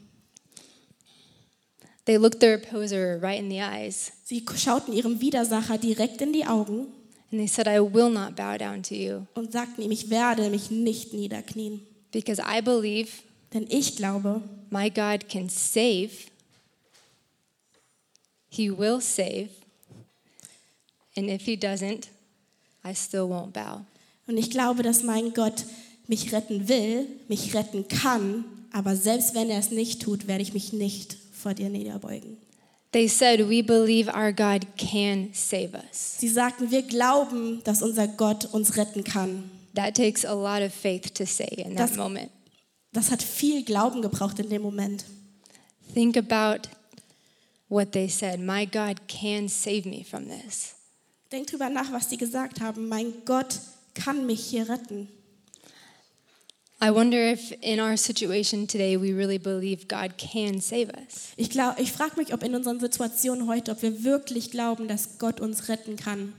They 2.05 2.17
looked 2.17 2.39
their 2.39 2.55
opposer 2.55 3.21
right 3.21 3.39
in 3.39 3.49
the 3.49 3.61
eyes 3.61 4.11
Sie 4.23 4.43
schauten 4.55 4.91
ihrem 4.91 5.21
Widersacher 5.21 5.77
direkt 5.77 6.21
in 6.21 6.33
die 6.33 6.45
Augen 6.45 6.87
and 7.31 7.39
they 7.39 7.47
said, 7.47 7.67
I 7.67 7.79
will 7.79 8.09
not 8.09 8.35
bow 8.35 8.57
down 8.57 8.81
to 8.83 8.95
you 8.95 9.27
und 9.35 9.51
sagten 9.51 9.83
ihm, 9.83 9.91
ich 9.91 10.09
werde 10.09 10.49
mich 10.49 10.71
nicht 10.71 11.13
niederknien. 11.13 11.81
because 12.11 12.39
I 12.39 12.61
believe 12.61 13.21
Denn 13.53 13.67
ich 13.69 13.97
glaube, 13.97 14.41
my 14.69 14.89
God 14.89 15.27
can 15.27 15.49
save. 15.49 16.29
He 18.49 18.69
will 18.69 19.01
save. 19.01 19.49
And 21.15 21.29
if 21.29 21.45
he 21.45 21.57
doesn't, 21.57 22.07
I 22.83 22.93
still 22.93 23.27
won't 23.27 23.51
bow. 23.53 23.85
Und 24.31 24.37
ich 24.37 24.49
glaube, 24.49 24.81
dass 24.83 25.03
mein 25.03 25.33
Gott 25.33 25.65
mich 26.07 26.31
retten 26.33 26.67
will, 26.67 27.07
mich 27.27 27.53
retten 27.53 27.87
kann, 27.87 28.45
aber 28.71 28.95
selbst 28.95 29.35
wenn 29.35 29.49
er 29.49 29.59
es 29.59 29.71
nicht 29.71 30.01
tut, 30.01 30.27
werde 30.27 30.41
ich 30.41 30.53
mich 30.53 30.71
nicht 30.73 31.17
vor 31.33 31.53
dir 31.53 31.69
niederbeugen. 31.69 32.37
They 32.93 33.07
said, 33.07 33.39
We 33.49 33.63
believe 33.63 34.09
our 34.13 34.33
God 34.33 34.65
can 34.77 35.29
save 35.33 35.71
us. 35.73 36.17
Sie 36.19 36.27
sagten, 36.27 36.71
wir 36.71 36.81
glauben, 36.81 37.61
dass 37.63 37.81
unser 37.81 38.07
Gott 38.07 38.45
uns 38.53 38.75
retten 38.77 39.03
kann. 39.03 39.49
That 39.75 39.95
takes 39.95 40.25
a 40.25 40.33
lot 40.33 40.61
of 40.65 40.73
faith 40.73 41.13
to 41.13 41.25
say 41.25 41.47
in 41.57 41.75
that 41.75 41.89
Das- 41.91 41.97
moment. 41.97 42.29
Das 42.93 43.09
hat 43.09 43.23
viel 43.23 43.63
Glauben 43.63 44.01
gebraucht 44.01 44.39
in 44.39 44.49
dem 44.49 44.61
Moment. 44.61 45.05
Think 45.93 46.17
about 46.17 46.67
what 47.69 47.93
they 47.93 48.09
said. 48.09 48.39
My 48.41 48.65
God 48.65 48.97
can 49.07 49.47
save 49.47 49.87
me 49.87 50.03
from 50.03 50.27
this. 50.27 50.75
Denk 51.31 51.47
drüber 51.47 51.69
nach, 51.69 51.89
was 51.93 52.09
sie 52.09 52.17
gesagt 52.17 52.59
haben. 52.59 52.89
Mein 52.89 53.13
Gott 53.23 53.59
kann 53.93 54.25
mich 54.25 54.43
hier 54.45 54.69
retten. 54.69 55.07
I 56.83 56.89
wonder 56.89 57.31
if 57.31 57.53
in 57.61 57.79
our 57.79 57.95
situation 57.95 58.67
today 58.67 58.97
we 58.99 59.13
really 59.13 59.37
believe 59.37 59.87
God 59.87 60.17
can 60.17 60.59
save 60.59 60.89
us. 60.95 61.31
Ich, 61.37 61.51
glaub- 61.51 61.79
ich 61.79 61.91
frage 61.91 62.17
mich, 62.17 62.33
ob 62.33 62.41
in 62.43 62.55
unseren 62.55 62.79
Situationen 62.79 63.47
heute, 63.47 63.71
ob 63.71 63.83
wir 63.83 64.03
wirklich 64.03 64.49
glauben, 64.49 64.87
dass 64.87 65.19
Gott 65.19 65.39
uns 65.39 65.69
retten 65.69 65.95
kann. 65.95 66.33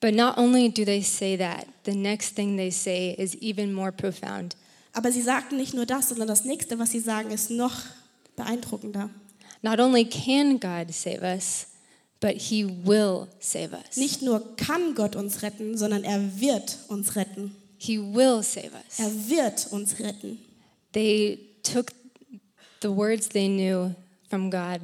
But 0.00 0.14
not 0.14 0.38
only 0.38 0.68
do 0.68 0.84
they 0.84 1.02
say 1.02 1.36
that, 1.36 1.66
the 1.84 1.96
next 1.96 2.36
thing 2.36 2.56
they 2.56 2.70
say 2.70 3.14
is 3.18 3.34
even 3.40 3.72
more 3.72 3.90
profound. 3.90 4.54
Aber 4.92 5.10
sie 5.10 5.22
sagten 5.22 5.56
nicht 5.56 5.74
nur 5.74 5.86
das, 5.86 6.10
sondern 6.10 6.28
das 6.28 6.44
nächste, 6.44 6.78
was 6.78 6.92
sie 6.92 7.00
sagen, 7.00 7.32
ist 7.32 7.50
noch 7.50 7.74
beeindruckender. 8.36 9.10
Not 9.62 9.80
only 9.80 10.04
can 10.04 10.60
God 10.60 10.94
save 10.94 11.22
us, 11.22 11.67
but 12.20 12.36
He 12.36 12.64
will 12.64 13.28
save 13.40 13.72
us. 13.72 13.96
Nicht 13.96 14.22
nur 14.22 14.56
kann 14.56 14.94
Gott 14.94 15.16
uns 15.16 15.42
retten, 15.42 15.76
sondern 15.76 16.04
er 16.04 16.40
wird 16.40 16.78
uns 16.88 17.16
retten. 17.16 17.54
He 17.78 17.98
will 17.98 18.42
save 18.42 18.70
us. 18.72 18.98
Er 18.98 19.10
wird 19.28 19.68
uns 19.70 19.98
retten. 20.00 20.38
They 20.92 21.38
took 21.62 21.92
the 22.82 22.88
words 22.88 23.28
they 23.28 23.48
knew 23.48 23.94
from 24.28 24.50
God 24.50 24.80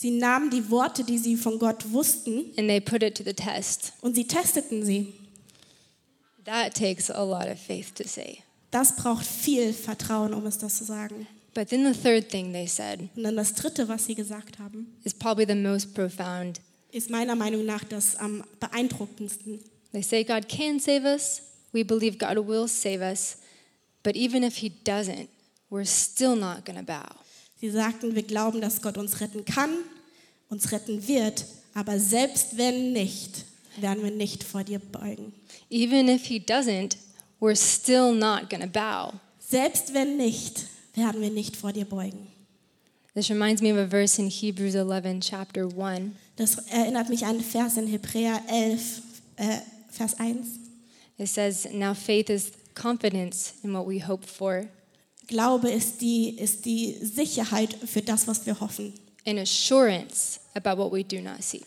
Sie 0.00 0.12
nahmen 0.12 0.48
die 0.48 0.70
Worte, 0.70 1.02
die 1.02 1.18
sie 1.18 1.34
von 1.34 1.58
Gott 1.58 1.90
wussten, 1.90 2.52
and 2.56 2.68
they 2.68 2.80
put 2.80 3.02
it 3.02 3.16
to 3.16 3.24
the 3.24 3.34
test. 3.34 3.92
und 4.00 4.14
sie 4.14 4.28
testeten 4.28 4.84
sie. 4.84 5.12
That 6.44 6.74
takes 6.74 7.10
a 7.10 7.24
lot 7.24 7.48
of 7.48 7.58
faith 7.58 7.94
to 7.96 8.04
say. 8.06 8.44
Das 8.70 8.94
braucht 8.94 9.26
viel 9.26 9.72
Vertrauen, 9.72 10.32
um 10.34 10.46
es 10.46 10.56
das 10.58 10.78
zu 10.78 10.84
sagen. 10.84 11.26
But 11.52 11.70
then 11.70 11.92
the 11.92 12.00
third 12.00 12.28
thing 12.30 12.52
they 12.52 12.68
said 12.68 13.00
Und 13.16 13.24
dann 13.24 13.34
das 13.34 13.54
Dritte, 13.54 13.88
was 13.88 14.04
sie 14.06 14.14
gesagt 14.14 14.60
haben, 14.60 14.86
is 15.02 15.12
probably 15.12 15.46
the 15.48 15.56
most 15.56 15.92
profound. 15.94 16.60
Ist 16.90 17.10
meiner 17.10 17.34
Meinung 17.34 17.64
nach 17.64 17.84
das 17.84 18.16
am 18.16 18.44
beeindruckendsten. 18.60 19.60
They 19.92 20.02
say 20.02 20.24
God 20.24 20.48
can 20.48 20.80
save 20.80 21.04
us. 21.04 21.42
We 21.72 21.84
believe 21.84 22.18
God 22.18 22.38
will 22.46 22.68
save 22.68 23.02
us. 23.02 23.38
But 24.02 24.16
even 24.16 24.42
if 24.42 24.56
He 24.56 24.70
doesn't, 24.84 25.28
we're 25.70 25.84
still 25.84 26.36
not 26.36 26.64
going 26.64 26.78
to 26.78 26.84
bow. 26.84 27.04
Sie 27.60 27.70
sagten, 27.70 28.14
wir 28.14 28.22
glauben, 28.22 28.60
dass 28.60 28.80
Gott 28.80 28.96
uns 28.96 29.20
retten 29.20 29.44
kann, 29.44 29.70
uns 30.48 30.70
retten 30.72 31.06
wird, 31.08 31.44
aber 31.74 31.98
selbst 31.98 32.56
wenn 32.56 32.92
nicht, 32.92 33.44
werden 33.80 34.02
wir 34.02 34.10
nicht 34.10 34.44
vor 34.44 34.64
dir 34.64 34.78
beugen. 34.78 35.32
Even 35.70 36.08
if 36.08 36.24
He 36.24 36.38
doesn't, 36.38 36.96
we're 37.40 37.56
still 37.56 38.14
not 38.14 38.48
going 38.48 38.62
to 38.62 38.68
bow. 38.68 39.12
Selbst 39.40 39.94
wenn 39.94 40.16
nicht, 40.16 40.66
werden 40.94 41.20
wir 41.20 41.30
nicht 41.30 41.56
vor 41.56 41.72
dir 41.72 41.84
beugen. 41.84 42.28
This 43.18 43.30
reminds 43.30 43.60
me 43.60 43.70
of 43.70 43.78
a 43.78 43.84
verse 43.84 44.20
in 44.20 44.28
Hebrews 44.30 44.76
11, 44.76 45.22
chapter 45.22 45.66
1. 45.66 46.14
Das 46.36 46.56
erinnert 46.68 47.08
mich 47.08 47.24
an 47.24 47.30
einen 47.30 47.40
Vers 47.40 47.76
in 47.76 47.88
Hebräer 47.88 48.40
11, 48.48 49.02
äh, 49.34 49.58
Vers 49.90 50.20
1. 50.20 50.46
It 51.18 51.26
says, 51.26 51.66
Now 51.72 51.94
faith 51.94 52.30
is 52.30 52.52
confidence 52.76 53.54
in 53.64 53.72
what 53.72 53.88
we 53.88 53.98
hope 53.98 54.24
for 54.24 54.68
Glaube 55.26 55.68
ist 55.68 56.00
die, 56.00 56.38
ist 56.38 56.64
die 56.64 56.92
Sicherheit 57.02 57.74
für 57.86 58.02
das, 58.02 58.28
was 58.28 58.46
wir 58.46 58.60
hoffen. 58.60 58.94
and 59.26 59.40
assurance 59.40 60.38
about 60.54 60.78
what 60.78 60.92
we 60.92 61.02
do 61.02 61.20
not 61.20 61.42
see. 61.42 61.62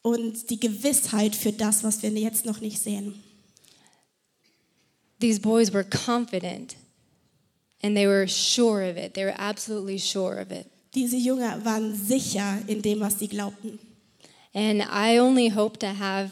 Und 0.00 0.48
die 0.48 0.58
Gewissheit 0.58 1.36
für 1.36 1.52
das, 1.52 1.84
was 1.84 2.02
wir 2.02 2.08
jetzt 2.08 2.46
noch 2.46 2.62
nicht 2.62 2.80
sehen. 2.80 3.22
These 5.20 5.40
boys 5.40 5.74
were 5.74 5.84
confident 5.84 6.76
and 7.82 7.96
they 7.96 8.06
were 8.06 8.26
sure 8.26 8.82
of 8.82 8.96
it. 8.96 9.14
They 9.14 9.24
were 9.24 9.34
absolutely 9.36 9.98
sure 9.98 10.40
of 10.40 10.50
it. 10.50 10.66
Diese 10.94 11.16
Jünger 11.16 11.64
waren 11.64 11.94
sicher 11.94 12.58
in 12.66 12.82
dem, 12.82 13.00
was 13.00 13.18
sie 13.18 13.28
glaubten. 13.28 13.78
And 14.52 14.82
I 14.82 15.18
only 15.18 15.48
hope 15.48 15.78
to 15.78 15.86
have 15.86 16.30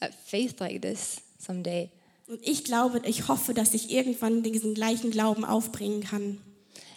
a 0.00 0.08
faith 0.26 0.60
like 0.60 0.82
this 0.82 1.20
someday. 1.38 1.90
Und 2.28 2.40
ich 2.42 2.64
glaube, 2.64 3.02
ich 3.04 3.28
hoffe, 3.28 3.54
dass 3.54 3.74
ich 3.74 3.90
irgendwann 3.90 4.42
diesen 4.42 4.74
gleichen 4.74 5.10
Glauben 5.10 5.44
aufbringen 5.44 6.02
kann. 6.02 6.38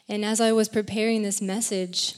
And 0.08 0.24
as 0.24 0.40
I 0.40 0.54
was 0.54 0.70
preparing 0.70 1.24
this 1.24 1.42
message, 1.42 2.16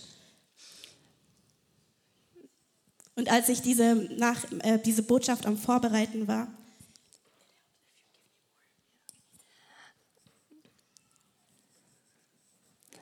Und 3.20 3.30
als 3.30 3.50
ich 3.50 3.62
diese, 3.62 4.08
nach, 4.18 4.46
äh, 4.60 4.80
diese 4.80 5.04
Botschaft 5.04 5.46
am 5.46 5.58
Vorbereiten 5.58 6.30
war, 6.30 6.48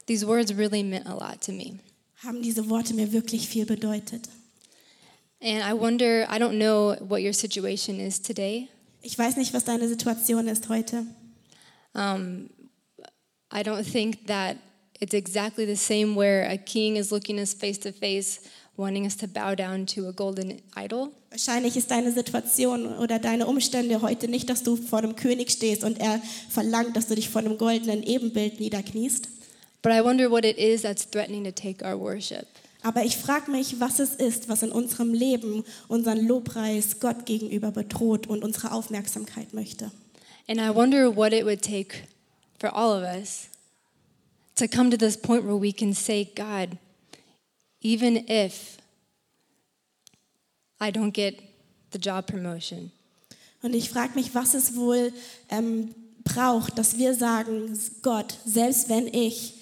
these 0.07 0.25
words 0.25 0.53
really 0.53 0.83
meant 0.83 1.07
a 1.07 1.13
lot 1.13 1.41
to 1.41 1.51
me. 1.51 1.79
haben 2.23 2.41
diese 2.41 2.69
Worte 2.69 2.93
mir 2.93 3.11
wirklich 3.11 3.47
viel 3.47 3.65
bedeutet. 3.65 4.27
And 5.39 5.61
I 5.61 5.73
wonder, 5.73 6.27
I 6.29 6.39
don't 6.39 6.57
know 6.57 6.95
what 7.07 7.21
your 7.21 7.33
situation 7.33 7.99
is 7.99 8.19
today. 8.21 8.69
Ich 9.03 9.17
weiß 9.17 9.37
nicht, 9.37 9.53
was 9.53 9.65
deine 9.65 9.87
Situation 9.87 10.47
ist 10.47 10.67
heute. 10.67 11.05
Um, 11.93 12.49
I 13.51 13.61
don't 13.61 13.83
think 13.83 14.25
that 14.27 14.57
it's 14.99 15.13
exactly 15.13 15.65
the 15.65 15.75
same 15.75 16.15
where 16.15 16.49
a 16.49 16.57
king 16.57 16.95
is 16.95 17.11
looking 17.11 17.39
us 17.39 17.53
face 17.53 17.79
to 17.79 17.91
face, 17.91 18.41
wanting 18.77 19.05
us 19.05 19.15
to 19.17 19.27
bow 19.27 19.55
down 19.55 19.85
to 19.85 20.07
a 20.07 20.11
golden 20.11 20.59
idol. 20.75 21.11
Wahrscheinlich 21.29 21.77
ist 21.77 21.91
deine 21.91 22.11
Situation 22.11 22.97
oder 22.97 23.19
deine 23.19 23.45
Umstände 23.45 24.01
heute 24.01 24.27
nicht, 24.27 24.49
dass 24.49 24.63
du 24.63 24.75
vor 24.75 25.03
dem 25.03 25.15
König 25.15 25.51
stehst 25.51 25.83
und 25.83 25.99
er 25.99 26.19
verlangt, 26.49 26.95
dass 26.95 27.07
du 27.07 27.15
dich 27.15 27.29
vor 27.29 27.41
einem 27.41 27.59
goldenen 27.59 28.01
Ebenbild 28.01 28.59
niederkniest. 28.59 29.29
But 29.81 29.91
I 29.91 30.01
wonder 30.01 30.29
what 30.29 30.43
it 30.43 30.57
is 30.57 30.81
that's 30.81 31.05
threatening 31.05 31.43
to 31.43 31.51
take 31.51 31.83
our 31.83 31.97
worship. 31.97 32.47
Aber 32.83 33.03
ich 33.03 33.17
frage 33.17 33.51
mich, 33.51 33.79
was 33.79 33.99
es 33.99 34.15
ist, 34.15 34.49
was 34.49 34.63
in 34.63 34.71
unserem 34.71 35.13
Leben 35.13 35.63
unseren 35.87 36.25
Lobpreis 36.25 36.99
Gott 36.99 37.25
gegenüber 37.25 37.71
bedroht 37.71 38.27
und 38.27 38.43
unsere 38.43 38.71
Aufmerksamkeit 38.71 39.53
möchte. 39.53 39.91
And 40.47 40.59
I 40.59 40.73
wonder 40.73 41.15
what 41.15 41.33
it 41.33 41.45
would 41.45 41.61
take 41.61 42.07
for 42.59 42.73
all 42.73 42.91
of 42.97 43.03
us 43.03 43.49
to 44.55 44.67
come 44.67 44.89
to 44.89 44.97
this 44.97 45.17
point 45.17 45.43
where 45.43 45.59
we 45.59 45.73
can 45.73 45.93
say, 45.93 46.25
God, 46.35 46.77
even 47.81 48.17
if 48.27 48.77
I 50.79 50.91
don't 50.91 51.11
get 51.11 51.41
the 51.91 51.99
job 51.99 52.27
promotion, 52.27 52.91
Und 53.61 53.73
ich 53.73 53.89
frage 53.89 54.13
mich, 54.15 54.35
was 54.35 54.53
es 54.53 54.75
wohl 54.75 55.11
ähm, 55.49 55.93
braucht, 56.23 56.77
dass 56.77 56.97
wir 56.97 57.15
sagen, 57.15 57.77
Gott, 58.01 58.37
selbst 58.45 58.87
wenn 58.87 59.07
ich 59.07 59.55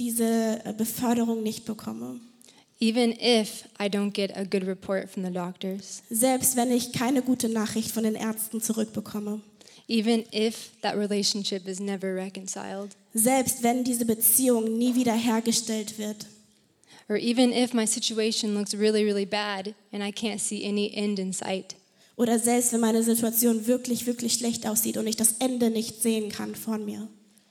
diese 0.00 0.60
äh, 0.64 0.72
Beförderung 0.76 1.42
nicht 1.42 1.66
bekomme, 1.66 2.18
even 2.80 3.12
if 3.20 3.64
I 3.78 3.84
don't 3.84 4.12
get 4.12 4.34
a 4.36 4.44
good 4.44 4.66
report 4.66 5.10
from 5.10 5.24
the 5.24 5.30
doctors, 5.30 6.02
selbst 6.08 6.56
wenn 6.56 6.72
ich 6.72 6.92
keine 6.92 7.22
gute 7.22 7.48
Nachricht 7.48 7.92
von 7.92 8.04
den 8.04 8.14
Ärzten 8.14 8.60
zurückbekomme, 8.62 9.40
even 9.86 10.24
if 10.32 10.70
that 10.80 10.96
relationship 10.96 11.68
is 11.68 11.78
never 11.78 12.14
reconciled, 12.14 12.96
selbst 13.12 13.62
wenn 13.62 13.84
diese 13.84 14.06
Beziehung 14.06 14.78
nie 14.78 14.94
wieder 14.94 15.14
hergestellt 15.14 15.98
wird, 15.98 16.26
or 17.08 17.16
even 17.16 17.52
if 17.52 17.74
my 17.74 17.86
situation 17.86 18.54
looks 18.54 18.72
really, 18.72 19.04
really 19.04 19.26
bad 19.26 19.74
and 19.92 20.02
I 20.02 20.10
can't 20.10 20.40
see 20.40 20.66
any 20.66 20.90
end 20.94 21.18
in 21.18 21.34
sight, 21.34 21.76
oder 22.16 22.38
selbst 22.38 22.72
wenn 22.72 22.80
meine 22.80 23.02
Situation 23.02 23.66
wirklich, 23.66 24.06
wirklich 24.06 24.34
schlecht 24.34 24.66
aussieht 24.66 24.96
und 24.96 25.06
ich 25.06 25.16
das 25.16 25.34
Ende 25.40 25.70
nicht 25.70 26.02
sehen 26.02 26.30
kann 26.30 26.54
von 26.54 26.84
mir, 26.86 27.08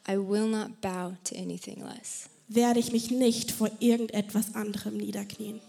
I 0.07 0.17
will 0.17 0.47
not 0.47 0.81
bow 0.81 1.15
to 1.25 1.35
anything 1.35 1.83
less. 1.83 2.29
Werde 2.49 2.79
ich 2.79 2.91
mich 2.91 3.11
nicht 3.11 3.51
vor 3.51 3.69
irgendetwas 3.79 4.55
anderem 4.55 4.97
niederknien. 4.97 5.61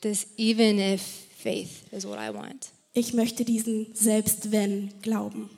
This 0.00 0.26
even 0.38 0.78
if 0.78 1.02
faith 1.42 1.82
is 1.92 2.06
what 2.06 2.18
I 2.18 2.32
want. 2.32 2.70
Ich 2.94 3.12
möchte 3.12 3.44
diesen 3.44 3.88
selbst 3.94 4.50
wenn 4.52 4.90
glauben. 5.02 5.50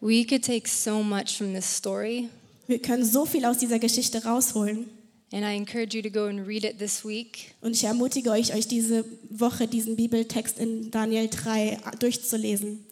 We 0.00 0.24
could 0.24 0.44
take 0.44 0.68
so 0.68 1.02
much 1.02 1.36
from 1.36 1.54
this 1.54 1.66
story, 1.76 2.28
Wir 2.66 2.80
können 2.80 3.04
so 3.04 3.26
viel 3.26 3.44
aus 3.44 3.58
dieser 3.58 3.78
Geschichte 3.78 4.24
rausholen. 4.24 4.86
and 5.32 5.44
I 5.44 5.56
encourage 5.56 5.94
you 5.94 6.02
to 6.02 6.10
go 6.10 6.26
and 6.26 6.46
read 6.46 6.64
it 6.64 6.78
this 6.78 7.04
week. 7.04 7.54
Und 7.60 7.74
ich 7.74 7.84
ermutige 7.84 8.30
euch, 8.30 8.54
euch 8.54 8.68
diese 8.68 9.04
Woche 9.30 9.66
diesen 9.66 9.96
Bibeltext 9.96 10.58
in 10.58 10.90
Daniel 10.90 11.28
3 11.28 11.78
durchzulesen. 11.98 12.84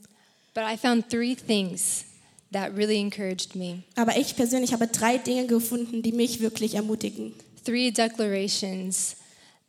But 0.52 0.64
I 0.64 0.76
found 0.76 1.08
three 1.08 1.34
things 1.36 2.04
that 2.54 2.74
really 2.74 2.98
encouraged 3.00 3.54
me. 3.54 3.82
Aber 3.96 4.16
ich 4.16 4.36
persönlich 4.36 4.72
habe 4.72 4.86
drei 4.86 5.18
Dinge 5.18 5.46
gefunden, 5.46 6.02
die 6.02 6.12
mich 6.12 6.40
wirklich 6.40 6.74
ermutigen. 6.74 7.34
Three 7.64 7.90
declarations 7.90 9.16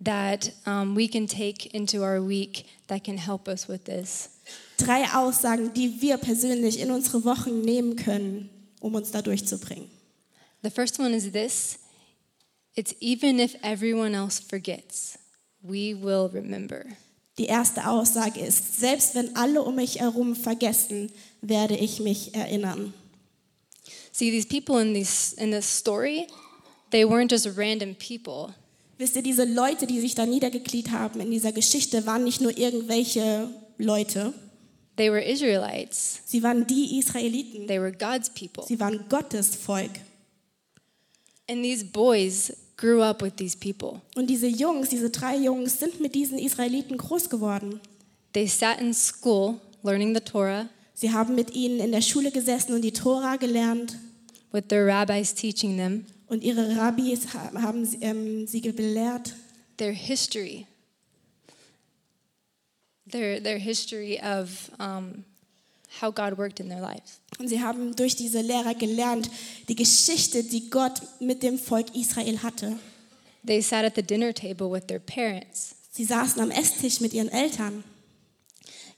that 0.03 0.51
um, 0.65 0.95
we 0.95 1.07
can 1.07 1.27
take 1.27 1.69
into 1.73 2.03
our 2.03 2.21
week 2.21 2.65
that 2.87 3.03
can 3.03 3.17
help 3.17 3.47
us 3.47 3.67
with 3.67 3.85
this. 3.85 4.29
Drei 4.77 5.05
Aussagen, 5.13 5.73
die 5.73 6.01
wir 6.01 6.17
persönlich 6.17 6.79
in 6.79 6.91
unsere 6.91 7.23
Wochen 7.25 7.61
nehmen 7.61 7.95
können, 7.95 8.49
um 8.79 8.93
uns 8.95 9.11
da 9.11 9.21
durchzubringen. 9.21 9.89
The 10.61 10.69
first 10.69 10.99
one 10.99 11.13
is 11.13 11.31
this 11.31 11.79
it's 12.75 12.93
even 12.99 13.39
if 13.39 13.55
everyone 13.63 14.13
else 14.13 14.39
forgets, 14.39 15.17
we 15.63 15.93
will 15.93 16.29
remember. 16.31 16.97
Die 17.37 17.45
erste 17.45 17.87
Aussage 17.87 18.39
ist, 18.39 18.79
selbst 18.79 19.13
wenn 19.15 19.35
alle 19.35 19.61
um 19.61 19.75
mich 19.75 19.99
herum 19.99 20.35
vergessen, 20.35 21.11
werde 21.41 21.75
ich 21.75 21.99
mich 21.99 22.33
erinnern. 22.33 22.93
See, 24.11 24.31
these 24.31 24.47
people 24.47 24.81
in, 24.81 24.93
these, 24.93 25.35
in 25.35 25.51
this 25.51 25.65
story, 25.65 26.27
they 26.91 27.03
weren't 27.03 27.31
just 27.31 27.45
random 27.57 27.95
people. 27.95 28.53
Wisst 28.97 29.17
ihr, 29.17 29.21
diese 29.21 29.43
Leute, 29.43 29.85
die 29.85 29.99
sich 29.99 30.15
da 30.15 30.25
niedergekniet 30.25 30.91
haben 30.91 31.19
in 31.19 31.29
dieser 31.31 31.51
Geschichte, 31.51 32.05
waren 32.05 32.23
nicht 32.23 32.39
nur 32.39 32.57
irgendwelche 32.57 33.49
Leute. 33.77 34.33
They 34.95 35.11
were 35.11 35.21
Israelites, 35.21 36.21
Sie 36.25 36.41
waren 36.41 36.65
die 36.65 36.97
Israeliten. 36.99 37.67
they 37.67 37.81
were 37.81 37.91
God's 37.91 38.29
people. 38.29 38.63
Sie 38.65 38.79
waren 38.79 39.03
Gottes 39.09 39.53
Volk. 39.53 39.91
And 41.49 41.61
these 41.61 41.83
boys 41.83 42.53
grew 42.77 43.01
up 43.01 43.21
with 43.21 43.33
these 43.37 43.55
people. 43.57 44.01
Und 44.15 44.27
diese 44.29 44.47
Jungs, 44.47 44.89
diese 44.89 45.09
drei 45.09 45.37
Jungs, 45.37 45.79
sind 45.79 45.99
mit 46.01 46.13
diesen 46.15 46.37
Israeliten 46.39 46.97
groß 46.97 47.29
geworden. 47.29 47.79
They 48.33 48.47
sat 48.47 48.79
in 48.81 48.93
school 48.93 49.59
learning 49.83 50.13
the 50.13 50.21
Torah 50.21 50.67
Sie 50.97 51.11
haben 51.11 51.35
mit 51.35 51.53
ihnen 51.53 51.79
in 51.81 51.91
der 51.91 52.01
Schule 52.01 52.31
gesessen 52.31 52.73
und 52.73 52.81
die 52.81 52.93
Tora 52.93 53.35
gelernt. 53.35 53.97
with 54.53 54.63
their 54.69 54.85
rabbis 54.87 55.33
teaching 55.33 55.75
them 55.77 56.05
Und 56.27 56.41
ihre 56.43 56.75
Rabbis 56.77 57.33
ha- 57.33 57.51
haben 57.61 57.85
sie, 57.85 57.97
ähm, 58.01 58.47
sie 58.47 58.61
belehrt. 58.61 59.33
their 59.77 59.91
history. 59.91 60.65
Their, 63.11 63.41
their 63.43 63.57
history 63.59 64.19
of 64.23 64.71
um, 64.79 65.25
how 66.01 66.13
God 66.13 66.37
worked 66.37 66.59
in 66.59 66.69
their 66.69 66.81
lives. 66.81 67.19
Und 67.39 67.47
sie 67.47 67.61
haben 67.61 67.95
durch 67.95 68.15
diese 68.15 68.41
Lehrer 68.41 68.73
gelernt, 68.73 69.29
die 69.67 69.75
Geschichte, 69.75 70.43
die 70.43 70.69
Gott 70.69 71.01
mit 71.19 71.43
dem 71.43 71.57
Volk 71.57 71.95
Israel 71.95 72.41
hatte. 72.43 72.77
They 73.45 73.61
sat 73.61 73.85
at 73.85 73.95
the 73.95 74.03
dinner 74.03 74.33
table 74.33 74.71
with 74.71 74.87
their 74.87 74.99
parents, 74.99 75.75
Sie 75.91 76.03
saßen 76.03 76.41
am 76.41 76.51
Esstisch 76.51 76.99
mit 76.99 77.13
ihren 77.13 77.29
Eltern 77.29 77.85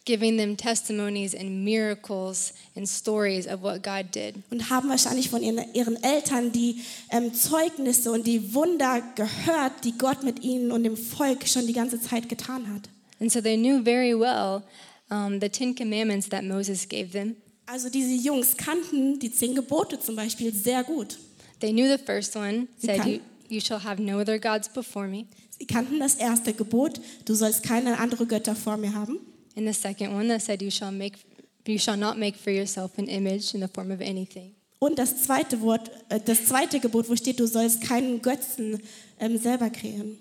giving 0.08 0.38
them 0.38 0.56
testimonies 0.56 1.36
and 1.36 1.66
miracles 1.66 2.54
and 2.77 2.88
stories 2.88 3.46
of 3.46 3.62
what 3.62 3.84
God 3.84 4.10
did. 4.10 4.36
und 4.50 4.70
haben 4.70 4.89
wahrscheinlich 4.89 5.30
von 5.30 5.44
ihren, 5.44 5.60
ihren 5.74 6.01
Eltern 6.01 6.54
die 6.54 6.82
ähm, 7.12 7.34
Zeugnisse 7.34 8.12
und 8.13 8.25
die 8.25 8.54
Wunder 8.54 9.04
gehört, 9.16 9.84
die 9.84 9.98
Gott 9.98 10.24
mit 10.24 10.44
ihnen 10.44 10.72
und 10.72 10.84
dem 10.84 10.96
Volk 10.96 11.46
schon 11.46 11.68
die 11.68 11.74
ganze 11.74 12.00
Zeit 12.00 12.30
getan 12.30 12.74
hat. 12.74 12.89
And 13.20 13.30
so 13.32 13.42
they 13.42 13.58
knew 13.58 13.84
very 13.84 14.18
well 14.18 14.63
um, 15.10 15.40
the 15.40 15.50
Ten 15.50 15.74
Commandments 15.76 16.30
that 16.30 16.44
Moses 16.44 16.88
gave 16.88 17.12
them. 17.12 17.36
Also 17.66 17.90
diese 17.90 18.14
Jungs 18.14 18.56
kannten 18.56 19.20
die 19.20 19.32
zehn 19.32 19.54
Gebote 19.54 20.00
zum 20.00 20.16
Beispiel 20.16 20.54
sehr 20.54 20.84
gut. 20.84 21.18
They 21.60 21.72
knew 21.72 21.88
the 21.88 22.02
first 22.02 22.36
one 22.36 22.68
Sie 22.78 22.88
said, 22.88 23.06
you, 23.06 23.20
you 23.50 23.60
shall 23.60 23.84
have 23.84 24.02
no 24.02 24.20
other 24.20 24.40
gods 24.40 24.70
before 24.70 25.08
me. 25.08 25.26
Sie 25.60 25.66
kannten 25.66 26.00
das 26.00 26.16
erste 26.16 26.54
Gebot, 26.54 27.02
du 27.26 27.34
sollst 27.34 27.64
keine 27.64 27.98
andere 27.98 28.26
Götter 28.26 28.56
vor 28.56 28.78
mir 28.78 28.94
haben. 28.94 29.20
And 29.56 29.68
the 29.68 29.74
second 29.74 30.14
one 30.14 30.28
that 30.30 30.42
said, 30.42 30.62
you 30.62 30.70
shall, 30.70 30.92
make, 30.92 31.18
you 31.66 31.80
shall 31.80 31.98
not 31.98 32.18
make 32.18 32.38
for 32.38 32.52
yourself 32.52 32.98
an 32.98 33.08
image 33.08 33.56
in 33.56 33.62
the 33.62 33.68
form 33.68 33.92
of 33.92 34.00
anything. 34.02 34.54
Und 34.80 35.00
das 35.00 35.24
zweite 35.24 35.60
Wort, 35.62 35.90
äh, 36.10 36.20
das 36.24 36.46
zweite 36.46 36.80
Gebot, 36.80 37.10
wo 37.10 37.16
steht, 37.16 37.40
du 37.40 37.48
sollst 37.48 37.82
keinen 37.82 38.22
Götzen 38.22 38.80
ähm, 39.20 39.38
selber 39.38 39.72
kreieren. 39.72 40.18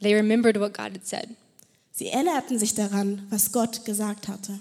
They 0.00 0.14
remembered 0.14 0.58
what 0.60 0.74
God 0.74 0.92
had 0.92 1.06
said. 1.06 1.28
Sie 1.92 2.08
erinnerten 2.08 2.58
sich 2.58 2.74
daran, 2.74 3.26
was 3.30 3.52
Gott 3.52 3.84
gesagt 3.84 4.28
hatte. 4.28 4.58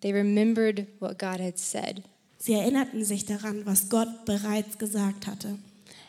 They 0.00 0.12
remembered 0.12 0.86
what 0.98 1.18
God 1.18 1.40
had 1.40 1.58
said. 1.58 2.02
Sie 2.38 2.54
erinnerten 2.54 3.04
sich 3.04 3.24
daran, 3.24 3.64
was 3.64 3.88
Gott 3.88 4.24
bereits 4.24 4.76
gesagt 4.78 5.28
hatte. 5.28 5.58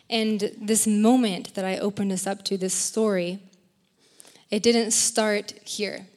And 0.09 0.51
this 0.65 0.87
moment 0.87 1.53
that 1.53 1.63
I 1.63 1.79
opened 1.79 2.11
us 2.11 2.25
up 2.25 2.43
to, 2.45 2.57
this 2.57 2.73
story, 2.73 3.39
it 4.49 4.65
didn't 4.65 4.91
start 4.91 5.53
here. 5.63 6.07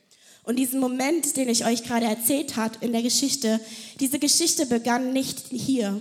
Und 0.44 0.56
diesen 0.56 0.80
Moment, 0.80 1.36
den 1.36 1.48
ich 1.48 1.66
euch 1.66 1.82
gerade 1.82 2.06
erzählt 2.06 2.56
habe 2.56 2.76
in 2.80 2.92
der 2.92 3.02
Geschichte, 3.02 3.60
diese 4.00 4.18
Geschichte 4.18 4.64
begann 4.66 5.12
nicht 5.12 5.48
hier. 5.50 6.00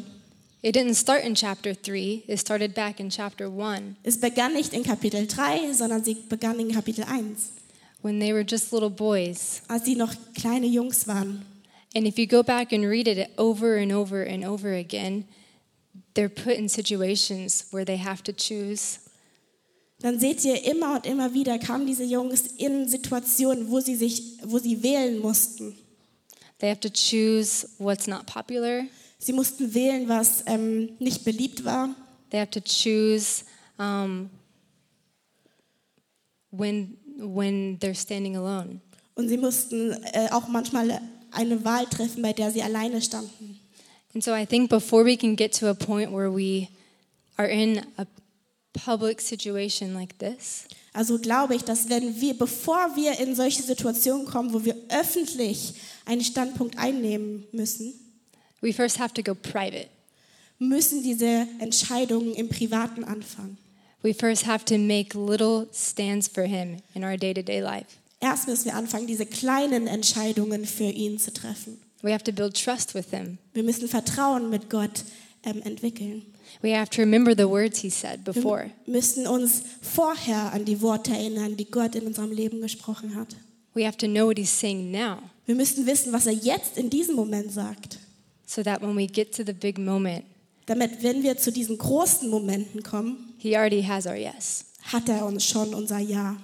It 0.62 0.76
didn't 0.76 0.96
start 0.96 1.24
in 1.24 1.36
chapter 1.36 1.74
3, 1.74 2.24
it 2.28 2.40
started 2.40 2.74
back 2.74 3.00
in 3.00 3.10
chapter 3.10 3.48
1 3.48 3.98
Es 4.04 4.20
begann 4.20 4.54
nicht 4.54 4.74
in 4.74 4.84
Kapitel 4.84 5.28
3, 5.28 5.74
sondern 5.74 6.04
sie 6.04 6.16
begann 6.30 6.60
in 6.60 6.72
Kapitel 6.72 7.04
1, 7.04 7.52
when 8.06 8.20
they 8.20 8.32
were 8.32 8.44
just 8.44 8.72
little 8.72 8.92
boys. 8.92 9.64
als 9.68 9.86
sie 9.86 9.96
noch 9.96 10.14
kleine 10.36 10.68
Jungs 10.68 11.08
waren. 11.08 11.44
And 11.96 12.06
if 12.06 12.20
you 12.20 12.28
go 12.28 12.44
back 12.44 12.72
and 12.72 12.86
read 12.86 13.08
it 13.08 13.32
over 13.36 13.78
and 13.78 13.92
over 13.92 14.22
and 14.22 14.46
over 14.46 14.72
again, 14.76 15.26
they're 16.14 16.30
put 16.30 16.54
in 16.54 16.70
situations 16.70 17.66
where 17.72 17.84
they 17.84 17.98
have 17.98 18.22
to 18.26 18.32
choose. 18.32 19.00
Dann 20.02 20.20
seht 20.20 20.46
ihr 20.46 20.64
immer 20.66 20.98
und 20.98 21.08
immer 21.08 21.34
wieder 21.34 21.58
kamen 21.58 21.88
diese 21.88 22.04
Jungs 22.04 22.46
in 22.58 22.88
Situationen, 22.88 23.72
wo 23.72 23.80
sie 23.80 23.96
sich, 23.96 24.38
wo 24.44 24.60
sie 24.60 24.84
wählen 24.84 25.18
mussten. 25.18 25.76
They 26.60 26.70
have 26.70 26.82
to 26.82 26.90
choose 26.90 27.68
what's 27.80 28.06
not 28.06 28.28
popular. 28.28 28.84
Sie 29.18 29.34
mussten 29.34 29.74
wählen, 29.74 30.08
was 30.08 30.44
ähm, 30.46 30.96
nicht 31.00 31.26
beliebt 31.26 31.66
war. 31.66 31.96
They 32.30 32.40
have 32.40 32.52
to 32.52 32.62
choose 32.62 33.46
um, 33.80 34.30
when 36.52 36.98
when 37.18 37.80
they're 37.80 37.96
standing 37.96 38.36
alone. 38.36 38.82
Und 39.16 39.30
sie 39.30 39.38
mussten 39.38 39.92
äh, 40.14 40.30
auch 40.32 40.48
manchmal 40.48 41.02
eine 41.32 41.64
Wahl 41.64 41.86
treffen, 41.86 42.22
bei 42.22 42.34
der 42.34 42.52
sie 42.52 42.62
alleine 42.62 43.02
standen. 43.02 43.60
And 44.14 44.24
so 44.24 44.34
I 44.34 44.46
think 44.46 44.70
before 44.70 45.06
we 45.06 45.18
can 45.18 45.36
get 45.36 45.58
to 45.60 45.68
a 45.68 45.74
point 45.74 46.12
where 46.12 46.34
we 46.34 46.68
are 47.38 47.48
in 47.50 47.82
a 47.98 48.06
public 48.74 49.22
situation 49.22 49.94
like 49.94 50.18
this, 50.20 50.66
Also 50.96 51.20
glaube 51.20 51.56
ich, 51.56 51.64
dass 51.64 51.90
wenn 51.90 52.22
wir, 52.22 52.38
bevor 52.38 52.96
wir 52.96 53.20
in 53.20 53.36
solche 53.36 53.62
Situationen 53.62 54.26
kommen, 54.26 54.54
wo 54.54 54.64
wir 54.64 54.78
öffentlich 54.88 55.74
einen 56.06 56.24
Standpunkt 56.24 56.78
einnehmen 56.78 57.46
müssen, 57.52 57.94
we 58.62 58.72
first 58.72 58.98
have 58.98 59.14
to 59.14 59.22
go 59.22 59.36
private. 59.36 59.90
müssen 60.58 61.04
diese 61.04 61.48
Entscheidungen 61.60 62.34
im 62.34 62.48
Privaten 62.48 63.04
anfangen. 63.04 63.58
We 64.06 64.14
first 64.14 64.44
have 64.46 64.64
to 64.66 64.78
make 64.78 65.16
little 65.16 65.68
stands 65.72 66.28
for 66.28 66.44
him 66.44 66.78
in 66.94 67.04
our 67.04 67.18
day-to-day 67.18 67.60
life. 67.64 67.98
Erst 68.22 68.48
müssen 68.48 68.66
wir 68.66 68.76
anfangen, 68.76 69.08
diese 69.08 69.26
kleinen 69.26 69.88
Entscheidungen 69.88 70.66
für 70.66 70.84
ihn 70.84 71.18
zu 71.18 71.34
treffen. 71.34 71.80
We 72.04 72.12
have 72.14 72.24
to 72.26 72.32
build 72.32 72.54
trust 72.54 72.94
with 72.94 73.10
him. 73.10 73.40
Wir 73.56 73.64
müssen 73.64 73.88
Vertrauen 73.88 74.52
mit 74.52 74.70
Gott 74.70 75.06
ähm, 75.44 75.60
entwickeln. 75.64 76.22
We 76.62 76.78
have 76.78 76.92
to 76.92 77.02
remember 77.02 77.36
the 77.36 77.50
words 77.50 77.80
he 77.80 77.90
said 77.90 78.24
before. 78.24 78.70
Wir 78.86 78.94
müssen 78.94 79.26
uns 79.26 79.64
vorher 79.82 80.54
an 80.54 80.66
die 80.66 80.84
Worte 80.84 81.10
erinnern, 81.10 81.58
die 81.58 81.66
Gott 81.66 81.96
in 81.96 82.06
unserem 82.06 82.32
Leben 82.32 82.62
gesprochen 82.62 83.16
hat. 83.16 83.36
We 83.74 83.88
have 83.88 83.98
to 83.98 84.06
know 84.06 84.28
what 84.28 84.38
he's 84.38 84.52
saying 84.52 84.92
now 84.92 85.24
Wir 85.48 85.56
müssen 85.56 85.88
wissen, 85.88 86.14
was 86.14 86.28
er 86.28 86.34
jetzt 86.34 86.78
in 86.78 86.92
diesem 86.92 87.16
Moment 87.16 87.52
sagt, 87.52 87.98
so 88.46 88.62
that 88.62 88.84
when 88.84 88.96
we 88.96 89.08
get 89.08 89.36
to 89.36 89.44
the 89.44 89.54
big 89.54 89.80
moment, 89.80 90.26
damit, 90.66 91.04
wenn 91.04 91.24
wir 91.24 91.38
zu 91.38 91.52
diesen 91.52 91.78
großen 91.78 92.30
Momenten 92.30 92.84
kommen, 92.84 93.34
he 93.38 93.56
already 93.56 93.84
has 93.84 94.06
our 94.06 94.16
yes. 94.16 94.66
hat 94.84 95.10
er 95.10 95.26
uns 95.26 95.46
schon 95.46 95.74
unser 95.74 96.00
Ja. 96.00 96.38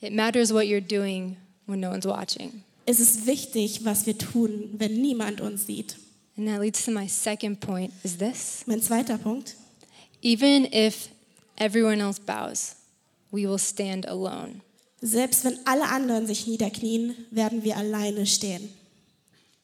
It 0.00 0.12
matters 0.12 0.52
what 0.52 0.64
you're 0.64 0.80
doing 0.80 1.36
when 1.66 1.80
no 1.80 1.90
one's 1.90 2.06
watching. 2.06 2.62
Es 2.84 3.00
ist 3.00 3.26
wichtig, 3.26 3.84
was 3.84 4.06
wir 4.06 4.16
tun, 4.16 4.70
wenn 4.78 5.00
niemand 5.00 5.40
uns 5.40 5.66
sieht. 5.66 5.96
And 6.36 6.46
that 6.48 6.60
leads 6.60 6.84
to 6.84 6.90
my 6.90 7.08
second 7.08 7.60
point 7.60 7.92
is 8.04 8.18
this. 8.18 8.62
Mein 8.66 8.82
zweiter 8.82 9.18
Punkt. 9.18 9.56
Even 10.22 10.66
if 10.66 11.08
everyone 11.56 12.00
else 12.00 12.20
bows, 12.20 12.76
we 13.30 13.48
will 13.48 13.58
stand 13.58 14.06
alone. 14.06 14.60
Selbst 15.00 15.44
wenn 15.44 15.58
alle 15.66 15.88
anderen 15.88 16.26
sich 16.26 16.46
niederknien, 16.46 17.14
werden 17.30 17.64
wir 17.64 17.76
alleine 17.76 18.26
stehen. 18.26 18.68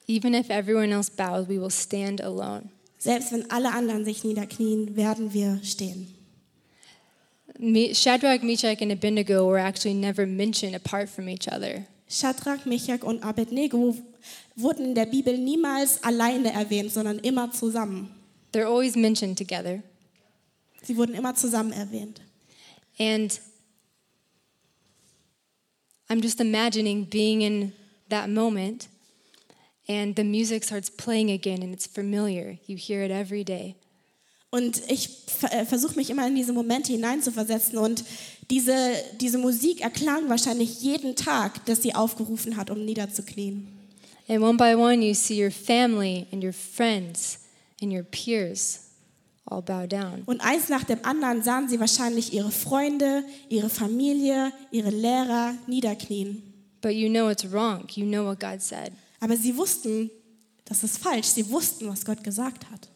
Even 0.07 0.35
if 0.35 0.51
everyone 0.51 0.93
else 0.93 1.11
bows, 1.11 1.49
we 1.49 1.61
will 1.61 1.71
stand 1.71 2.21
alone. 2.23 2.71
Selbst 3.03 3.33
wenn 3.33 3.51
alle 3.51 3.73
anderen 3.73 4.05
sich 4.05 4.23
niederknien, 4.23 4.95
werden 4.95 5.33
wir 5.33 5.59
stehen. 5.65 6.07
Shadrach, 7.95 8.43
Meshach, 8.43 8.81
and 8.81 8.93
Abednego 8.93 9.45
were 9.45 9.59
actually 9.59 9.93
never 9.93 10.25
mentioned 10.25 10.77
apart 10.77 11.11
from 11.11 11.29
each 11.29 11.49
other. 11.49 11.85
Shadrach, 12.09 12.65
Meshach 12.65 13.03
und 13.03 13.25
Abednego 13.25 13.97
wurden 14.55 14.85
in 14.85 14.95
der 14.95 15.07
Bibel 15.07 15.37
niemals 15.37 16.05
alleine 16.05 16.53
erwähnt, 16.53 16.93
sondern 16.93 17.19
immer 17.19 17.51
zusammen. 17.51 18.09
They're 18.53 18.69
always 18.69 18.95
mentioned 18.95 19.37
together. 19.37 19.83
Sie 20.85 20.97
wurden 20.97 21.17
immer 21.17 21.35
zusammen 21.35 21.73
erwähnt. 21.73 22.21
And 23.01 23.37
I'm 26.09 26.23
just 26.23 26.41
imagining 26.41 27.07
being 27.07 27.41
in 27.41 27.73
that 28.11 28.29
moment 28.29 28.87
and 29.89 30.17
the 30.17 30.25
music 30.25 30.65
starts 30.65 30.91
playing 30.91 31.31
again 31.31 31.63
and 31.63 31.73
it's 31.73 31.87
familiar. 31.87 32.59
You 32.67 32.77
hear 32.77 33.03
it 33.05 33.11
every 33.11 33.45
day. 33.45 33.77
Und 34.51 34.83
ich 34.91 35.09
ver- 35.27 35.65
versuche 35.65 35.97
mich 35.97 36.11
immer 36.11 36.27
in 36.27 36.35
diese 36.35 36.53
Momente 36.53 36.93
hineinzuversetzen. 36.93 37.79
Und 37.79 38.05
diese, 38.51 38.75
diese 39.19 39.39
Musik 39.39 39.81
erklang 39.81 40.29
wahrscheinlich 40.29 40.83
jeden 40.83 41.17
Tag, 41.17 41.65
dass 41.65 41.81
sie 41.83 41.95
aufgerufen 41.95 42.57
hat, 42.59 42.71
um 42.71 42.85
niederzuknien. 42.85 43.67
And 44.29 44.43
one 44.43 44.57
by 44.59 44.75
one, 44.75 45.03
you 45.03 45.15
see 45.15 45.43
your 45.43 45.51
family 45.51 46.27
and 46.33 46.45
your 46.45 46.53
friends 46.53 47.41
and 47.81 47.93
your 47.93 48.05
peers 48.05 48.81
all 49.47 49.63
bow 49.63 49.87
down. 49.87 50.23
Und 50.27 50.41
eins 50.43 50.69
nach 50.69 50.85
dem 50.85 51.03
anderen 51.03 51.43
sahen 51.43 51.69
sie 51.69 51.81
wahrscheinlich 51.81 52.33
ihre 52.33 52.51
Freunde, 52.51 53.25
ihre 53.49 53.71
Familie, 53.71 54.53
ihre 54.71 54.91
Lehrer 54.91 55.55
niederknien. 55.67 56.43
But 56.83 56.93
you 56.93 57.09
know 57.09 57.31
it's 57.31 57.51
wrong. 57.51 57.87
You 57.95 58.05
know 58.05 58.27
what 58.27 58.39
God 58.39 58.61
said. 58.61 58.93
Aber 59.23 59.37
sie 59.37 59.57
wussten, 59.57 60.11
das 60.65 60.83
ist 60.83 60.99
falsch. 60.99 61.29
Sie 61.29 61.49
wussten, 61.49 61.87
was 61.87 62.05
Gott 62.05 62.25
gesagt 62.25 62.69
hat. 62.73 62.89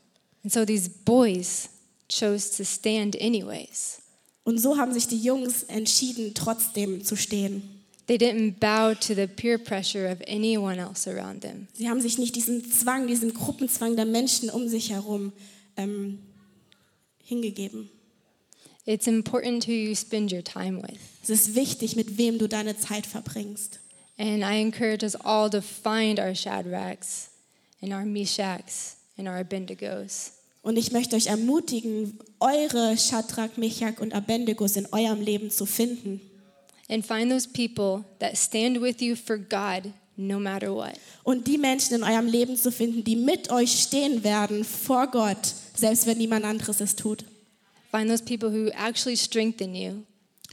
And 0.43 0.53
so 0.53 0.65
these 0.65 0.91
boys 1.05 1.69
chose 2.09 2.57
to 2.57 2.65
stand 2.65 3.15
anyways. 3.21 3.99
Und 4.43 4.59
so 4.59 4.77
haben 4.77 4.93
sich 4.93 5.07
die 5.07 5.23
Jungs 5.23 5.63
entschieden, 5.63 6.35
trotzdem 6.35 7.05
zu 7.05 7.15
stehen. 7.15 7.63
They 8.09 8.17
didn't 8.17 8.59
bow 8.59 8.95
to 8.95 9.15
the 9.15 9.29
peer 9.29 9.57
pressure 9.57 10.11
of 10.11 10.19
anyone 10.27 10.79
else 10.81 11.09
around 11.09 11.43
them. 11.43 11.69
Sie 11.75 11.89
haben 11.89 12.01
sich 12.01 12.19
nicht 12.19 12.35
diesem 12.35 12.69
Zwang, 12.73 13.07
diesem 13.07 13.33
Gruppenzwang 13.33 13.95
der 13.95 14.05
Menschen 14.05 14.51
um 14.51 14.69
sich 14.69 14.91
herum 14.91 15.33
ähm, 15.77 16.19
hingegeben. 17.23 17.89
It's 18.85 19.07
important 19.07 19.69
who 19.69 19.73
you 19.73 19.95
spend 19.95 20.33
your 20.33 20.43
time 20.43 20.83
with. 20.83 20.99
Es 21.23 21.31
ist 21.31 21.55
wichtig, 21.55 21.95
mit 21.95 22.19
wem 22.19 22.39
du 22.39 22.49
deine 22.49 22.77
Zeit 22.77 23.07
verbringst. 23.07 23.79
And 24.19 24.43
I 24.43 24.55
encourage 24.55 25.05
us 25.05 25.15
all 25.15 25.51
to 25.51 25.61
find 25.61 26.19
our 26.19 26.35
Shadrachs 26.35 27.29
and 27.83 27.93
our 27.93 28.05
Meshachs 28.05 28.97
and 29.19 29.29
our 29.29 29.39
Abednegos. 29.39 30.33
Und 30.63 30.79
ich 30.79 30.91
möchte 30.91 31.15
euch 31.15 31.27
ermutigen, 31.27 32.19
eure 32.41 32.97
Shadrach, 32.97 33.57
Meshach 33.57 34.01
und 34.01 34.15
Abednego 34.15 34.65
in 34.65 34.87
eurem 34.91 35.21
Leben 35.21 35.51
zu 35.51 35.65
finden. 35.67 36.21
And 36.89 37.05
find 37.05 37.31
those 37.31 37.47
people 37.47 38.05
that 38.21 38.37
stand 38.37 38.81
with 38.81 39.01
you 39.01 39.17
for 39.17 39.37
God 39.37 39.93
no 40.17 40.41
matter 40.41 40.75
what. 40.75 40.99
Und 41.23 41.47
die 41.47 41.59
Menschen 41.59 41.97
in 41.97 42.03
eurem 42.03 42.27
Leben 42.27 42.57
zu 42.57 42.73
finden, 42.73 43.05
die 43.05 43.17
mit 43.17 43.51
euch 43.51 43.81
stehen 43.83 44.25
werden 44.25 44.65
vor 44.65 45.09
Gott, 45.09 45.55
selbst 45.75 46.07
wenn 46.07 46.19
niemand 46.19 46.45
anderes 46.45 46.81
es 46.81 46.97
tut. 46.97 47.25
Find 47.91 48.09
those 48.09 48.25
people 48.25 48.51
who 48.51 48.71
actually 48.71 49.17
strengthen 49.17 49.75
you 49.75 50.05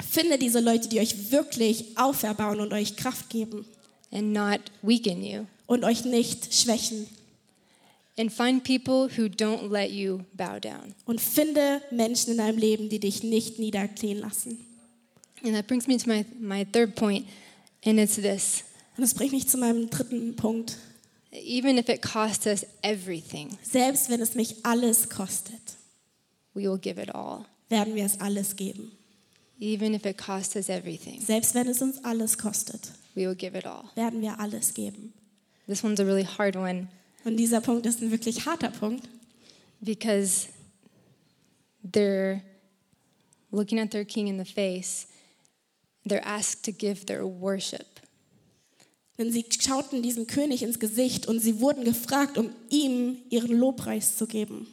Finde 0.02 0.38
diese 0.38 0.60
Leute, 0.60 0.88
die 0.90 1.00
euch 1.00 1.32
wirklich 1.32 1.98
auferbauen 1.98 2.60
und 2.60 2.74
euch 2.74 2.96
Kraft 2.96 3.30
geben 3.30 3.66
and 4.12 4.34
not 4.34 4.62
weaken 4.82 5.24
you. 5.24 5.46
und 5.68 5.84
euch 5.84 6.06
nicht 6.06 6.54
schwächen. 6.54 7.08
And 8.18 8.32
find 8.32 8.64
people 8.64 9.10
who 9.10 9.24
don't 9.28 9.72
let 9.72 9.92
you 9.92 10.20
bow 10.34 10.60
down. 10.60 10.94
Und 11.06 11.20
finde 11.20 11.82
Menschen 11.90 12.32
in 12.32 12.38
deinem 12.38 12.58
Leben, 12.60 12.90
die 12.90 13.00
dich 13.00 13.24
nicht 13.24 13.58
niederknien 13.58 14.20
lassen. 14.20 14.60
And 15.44 15.54
that 15.56 15.68
brings 15.68 15.88
me 15.88 15.98
to 15.98 16.08
my, 16.08 16.26
my 16.40 16.64
third 16.64 16.96
point, 16.96 17.26
and 17.84 18.00
it's 18.00 18.16
this. 18.16 18.64
Und 18.96 19.02
das 19.02 19.14
bringt 19.16 19.34
mich 19.34 19.48
zu 19.48 19.58
meinem 19.58 19.90
dritten 19.90 20.36
Punkt. 20.36 20.78
Even 21.32 21.80
if 21.80 21.90
it 21.90 22.04
costs 22.04 22.46
us 22.46 22.66
everything, 22.84 23.50
Selbst 23.64 24.10
wenn 24.10 24.22
es 24.22 24.36
mich 24.36 24.58
alles 24.64 25.10
kostet, 25.10 25.60
we 26.54 26.64
will 26.64 26.78
give 26.78 27.02
it 27.02 27.14
all. 27.14 27.46
werden 27.70 27.96
wir 27.96 28.06
es 28.06 28.20
alles 28.20 28.56
geben. 28.56 28.92
Even 29.60 29.94
if 29.94 30.06
it 30.06 30.18
costs 30.18 30.56
us 30.56 30.70
everything, 30.70 31.22
Selbst 31.22 31.54
wenn 31.56 31.68
es 31.68 31.82
uns 31.82 32.04
alles 32.04 32.38
kostet, 32.38 32.92
we 33.16 33.28
will 33.28 33.36
give 33.36 33.58
it 33.58 33.66
all. 33.66 33.84
werden 33.96 34.22
wir 34.22 34.40
alles 34.40 34.74
geben. 34.74 35.14
This 35.68 35.84
one's 35.84 36.00
a 36.00 36.04
really 36.04 36.26
hard 36.26 36.56
one 36.56 36.88
Und 37.24 37.38
dieser 37.38 37.62
Punkt 37.62 37.86
ist 37.86 38.02
ein 38.02 38.12
wirklich 38.12 38.46
harter 38.46 38.70
Punkt, 38.70 39.08
because 39.80 40.48
they're 41.90 42.42
looking 43.52 43.80
at 43.80 43.92
their 43.92 44.04
king 44.06 44.28
in 44.28 44.38
the 44.38 44.46
face. 44.52 45.08
They're 46.06 46.26
asked 46.26 46.64
to 46.66 46.72
give 46.72 47.06
their 47.06 47.26
worship. 47.26 47.86
denn 49.18 49.32
sie 49.32 49.46
schauten 49.58 50.02
diesem 50.02 50.26
König 50.28 50.64
ins 50.64 50.80
Gesicht 50.80 51.28
und 51.28 51.40
sie 51.40 51.60
wurden 51.62 51.84
gefragt, 51.86 52.38
um 52.38 52.50
ihm 52.70 53.18
ihren 53.30 53.56
Lobpreis 53.58 54.18
zu 54.18 54.26
geben. 54.28 54.68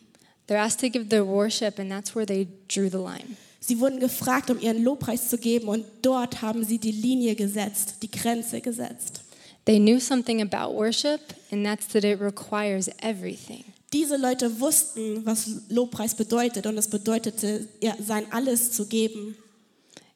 They're 0.49 0.59
asked 0.59 0.81
to 0.81 0.89
give 0.89 1.09
their 1.09 1.27
worship, 1.27 1.79
and 1.79 1.91
that's 1.91 2.17
where 2.17 2.27
they 2.27 2.49
drew 2.67 2.89
the 2.89 2.97
line. 2.97 3.37
Sie 3.61 3.79
wurden 3.79 4.01
gefragt, 4.01 4.51
um 4.51 4.59
ihren 4.59 4.83
Lobpreis 4.83 5.29
zu 5.29 5.37
geben 5.37 5.69
und 5.69 5.85
dort 6.03 6.41
haben 6.41 6.65
sie 6.65 6.79
die 6.79 6.93
Linie 6.93 7.35
gesetzt, 7.35 7.97
die 8.03 8.11
Grenze 8.11 8.61
gesetzt. 8.61 9.21
They 9.67 9.79
knew 9.79 10.01
something 10.01 10.41
about 10.41 10.75
worship, 10.75 11.21
and 11.53 11.65
that's 11.65 11.87
that 11.89 12.03
it 12.03 12.21
requires 12.21 12.89
everything. 13.03 13.65
Diese 13.93 14.17
Leute 14.17 14.61
wussten, 14.61 15.27
was 15.27 15.49
Lobpreis 15.69 16.15
bedeutet 16.15 16.67
und 16.67 16.79
es 16.79 16.89
bedeutete, 16.89 17.69
ja, 17.83 17.95
sein 18.01 18.25
Alles 18.33 18.73
zu 18.73 18.87
geben. 18.87 19.37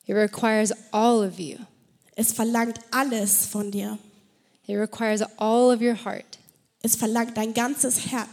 It 0.07 0.15
requires 0.15 0.73
all 0.93 1.27
of 1.27 1.39
you. 1.39 1.59
Es 2.17 2.33
verlangt 2.33 2.79
alles 2.91 3.47
von 3.47 3.71
dir. 3.71 3.99
It 4.67 4.77
requires 4.77 5.23
all 5.37 5.75
of 5.75 5.81
your 5.81 5.97
heart. 6.05 6.39
Es 6.83 6.97
verlangt 6.97 7.37
dein 7.37 7.53
ganzes 7.53 8.07
Herz. 8.07 8.29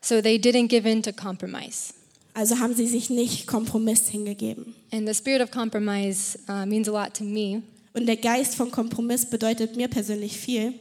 So 0.00 0.20
they 0.20 0.38
didn't 0.38 0.68
give 0.68 0.88
in 0.88 1.02
to 1.02 1.12
compromise. 1.12 1.94
Also 2.34 2.58
haben 2.58 2.74
sie 2.74 2.86
sich 2.86 3.10
nicht 3.10 3.46
Kompromiss 3.46 4.08
hingegeben. 4.08 4.74
And 4.92 5.08
the 5.08 5.14
spirit 5.14 5.40
of 5.40 5.50
compromise 5.50 6.38
uh, 6.48 6.66
means 6.66 6.88
a 6.88 6.92
lot 6.92 7.14
to 7.14 7.24
me. 7.24 7.62
Und 7.92 8.06
der 8.06 8.16
Geist 8.16 8.56
von 8.56 8.70
Kompromiss 8.72 9.26
bedeutet 9.26 9.76
mir 9.76 9.88
persönlich 9.88 10.36
viel. 10.36 10.74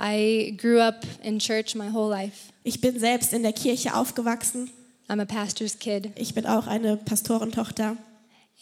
I 0.00 0.54
grew 0.56 0.80
up 0.80 1.06
in 1.22 1.38
church 1.38 1.74
my 1.74 1.92
whole 1.92 2.10
life. 2.10 2.52
Ich 2.64 2.80
bin 2.80 2.98
selbst 2.98 3.32
in 3.32 3.42
der 3.42 3.52
Kirche 3.52 3.94
aufgewachsen. 3.94 4.68
I'm 5.08 5.20
a 5.20 5.24
pastor's 5.24 5.78
kid, 5.78 6.10
Ich 6.16 6.34
bin 6.34 6.44
auch 6.46 6.66
eine 6.66 6.96
Pastorentochter. 6.96 7.96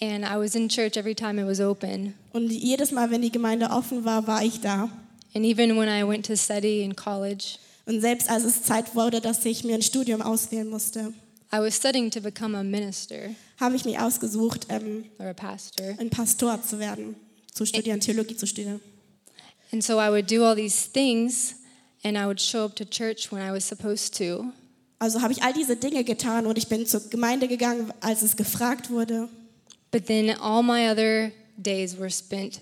and 0.00 0.24
I 0.24 0.36
was 0.36 0.54
in 0.54 0.68
church 0.68 0.96
every 0.96 1.14
time 1.14 1.40
it 1.40 1.46
was 1.46 1.60
open. 1.60 2.12
Und 2.32 2.50
jedes 2.50 2.90
Mal, 2.92 3.10
wenn 3.10 3.22
die 3.22 3.32
Gemeinde 3.32 3.70
offen 3.70 4.04
war, 4.04 4.26
war 4.26 4.44
ich 4.44 4.60
da. 4.60 4.90
And 5.34 5.44
even 5.46 5.76
when 5.78 5.88
I 5.88 6.06
went 6.06 6.26
to 6.26 6.36
study 6.36 6.82
in 6.82 6.94
college, 6.94 7.56
Und 7.86 8.00
selbst 8.00 8.28
als 8.28 8.44
es 8.44 8.62
Zeit 8.62 8.94
wurde, 8.94 9.20
dass 9.20 9.44
ich 9.46 9.64
mir 9.64 9.74
ein 9.74 9.82
Studium 9.82 10.20
auswählen 10.22 10.68
musste, 10.68 11.12
I 11.54 11.60
was 11.60 11.76
studying 11.76 12.10
to 12.10 12.20
become 12.20 12.56
a 12.56 12.64
minister 12.64 13.30
habe 13.60 13.76
ich 13.76 13.84
mich 13.84 13.96
ausgesucht, 13.96 14.66
ähm, 14.70 15.04
or 15.20 15.28
a 15.28 15.34
pastor. 15.34 15.94
ein 15.98 16.10
Pastor 16.10 16.60
zu 16.60 16.80
werden, 16.80 17.14
zu 17.52 17.64
studieren, 17.64 18.00
Theologie 18.00 18.36
zu 18.36 18.44
studieren. 18.44 18.80
And 19.70 19.84
so 19.84 20.00
I 20.00 20.10
would 20.10 20.28
do 20.28 20.44
all 20.44 20.56
these 20.56 20.90
things, 20.90 21.54
and 22.02 22.16
I 22.16 22.26
would 22.26 22.40
show 22.40 22.64
up 22.64 22.74
to 22.74 22.84
church 22.84 23.30
when 23.30 23.40
I 23.40 23.52
was 23.52 23.64
supposed 23.64 24.16
to. 24.18 24.46
Also 24.98 25.20
habe 25.20 25.32
ich 25.32 25.44
all 25.44 25.52
diese 25.52 25.76
Dinge 25.76 26.02
getan 26.02 26.46
und 26.46 26.58
ich 26.58 26.66
bin 26.66 26.86
zur 26.86 27.08
Gemeinde 27.08 27.46
gegangen, 27.46 27.92
als 28.00 28.22
es 28.22 28.34
gefragt 28.34 28.90
wurde. 28.90 29.28
But 29.92 30.06
then 30.06 30.30
all 30.40 30.64
my 30.64 30.90
other 30.90 31.30
days 31.56 31.96
were 31.96 32.10
spent 32.10 32.60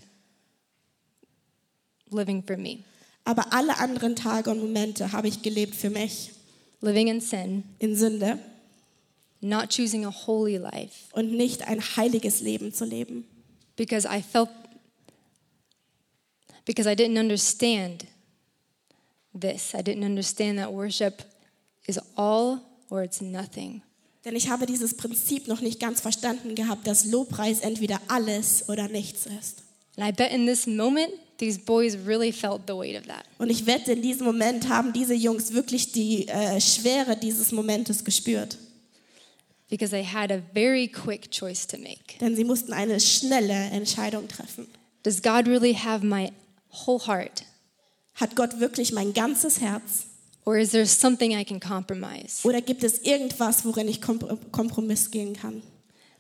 living 2.11 2.43
for 2.43 2.59
me, 2.59 2.81
Aber 3.25 3.55
alle 3.55 3.79
anderen 3.79 4.17
Tage 4.17 4.51
und 4.51 4.61
Momente 4.61 5.13
habe 5.13 5.29
ich 5.29 5.41
gelebt 5.41 5.77
für 5.77 5.89
mich 5.89 6.33
living 6.83 7.09
in 7.09 7.23
sin, 7.23 7.65
in 7.79 7.97
Sünde 7.97 8.39
not 9.43 9.71
choosing 9.71 10.07
a 10.07 10.11
holy 10.11 10.57
life 10.57 11.09
und 11.13 11.33
nicht 11.33 11.69
ein 11.69 11.81
heiliges 11.81 12.41
Leben 12.41 12.73
zu 12.73 12.85
leben. 12.85 13.27
because 13.77 14.07
I 14.07 14.21
felt, 14.21 14.51
because 16.65 16.87
I 16.87 16.95
didn't 16.95 17.19
understand 17.19 18.07
this. 19.35 19.75
I 19.75 19.83
didn't 19.83 20.05
understand 20.05 20.59
that 20.59 20.73
worship 20.73 21.23
is 21.87 21.99
all 22.17 22.61
or 22.91 23.03
it's 23.03 23.21
nothing. 23.21 23.83
Denn 24.25 24.37
ich 24.37 24.49
habe 24.49 24.67
dieses 24.67 24.97
Prinzip 24.97 25.49
noch 25.49 25.61
nicht 25.61 25.81
ganz 25.81 26.01
verstanden 26.01 26.55
gehabt, 26.55 26.87
dass 26.87 27.07
Lobpreis 27.07 27.61
entweder 27.61 28.01
alles 28.07 28.69
oder 28.69 28.87
nichts 28.87 29.27
ist. 29.27 29.65
And 29.97 30.09
I 30.09 30.13
bet 30.13 30.31
in 30.31 30.47
this 30.47 30.67
moment, 30.67 31.13
these 31.39 31.59
boys 31.59 31.97
really 32.07 32.33
felt 32.33 32.63
the 32.69 32.75
weight 32.75 32.97
of 32.97 33.07
that. 33.09 33.25
Und 33.39 33.51
ich 33.51 33.67
wette, 33.67 33.93
in 33.93 34.03
diesem 34.03 34.27
Moment 34.27 34.69
haben 34.69 34.93
diese 34.93 35.15
Jungs 35.15 35.53
wirklich 35.53 35.91
die 35.91 36.29
äh, 36.29 36.61
Schwere 36.61 37.17
dieses 37.17 37.51
Momentes 37.51 38.05
gespürt. 38.05 38.59
Because 39.73 39.91
they 39.91 40.03
had 40.05 40.31
a 40.31 40.43
very 40.53 40.87
quick 40.87 41.31
choice 41.31 41.67
to 41.69 41.79
make. 41.79 42.19
Denn 42.21 42.37
sie 42.37 42.45
mussten 42.45 42.75
eine 42.75 43.01
schnelle 43.01 43.71
Entscheidung 43.71 44.29
treffen. 44.29 44.67
Does 45.03 45.23
God 45.23 45.49
really 45.49 45.73
have 45.73 46.05
my 46.05 46.31
whole 46.85 46.99
heart? 47.07 47.45
Hat 48.17 48.37
Gott 48.37 48.61
wirklich 48.61 48.93
mein 48.93 49.15
ganzes 49.15 49.63
Herz? 49.63 50.05
Or 50.45 50.59
is 50.59 50.73
there 50.73 50.85
something 50.85 51.33
I 51.33 51.43
can 51.43 51.59
compromise? 51.59 52.47
Oder 52.47 52.61
gibt 52.61 52.85
es 52.85 52.99
irgendwas, 52.99 53.65
worin 53.65 53.89
ich 53.89 54.03
Kom- 54.03 54.39
Kompromiss 54.51 55.11
gehen 55.11 55.33
kann? 55.35 55.63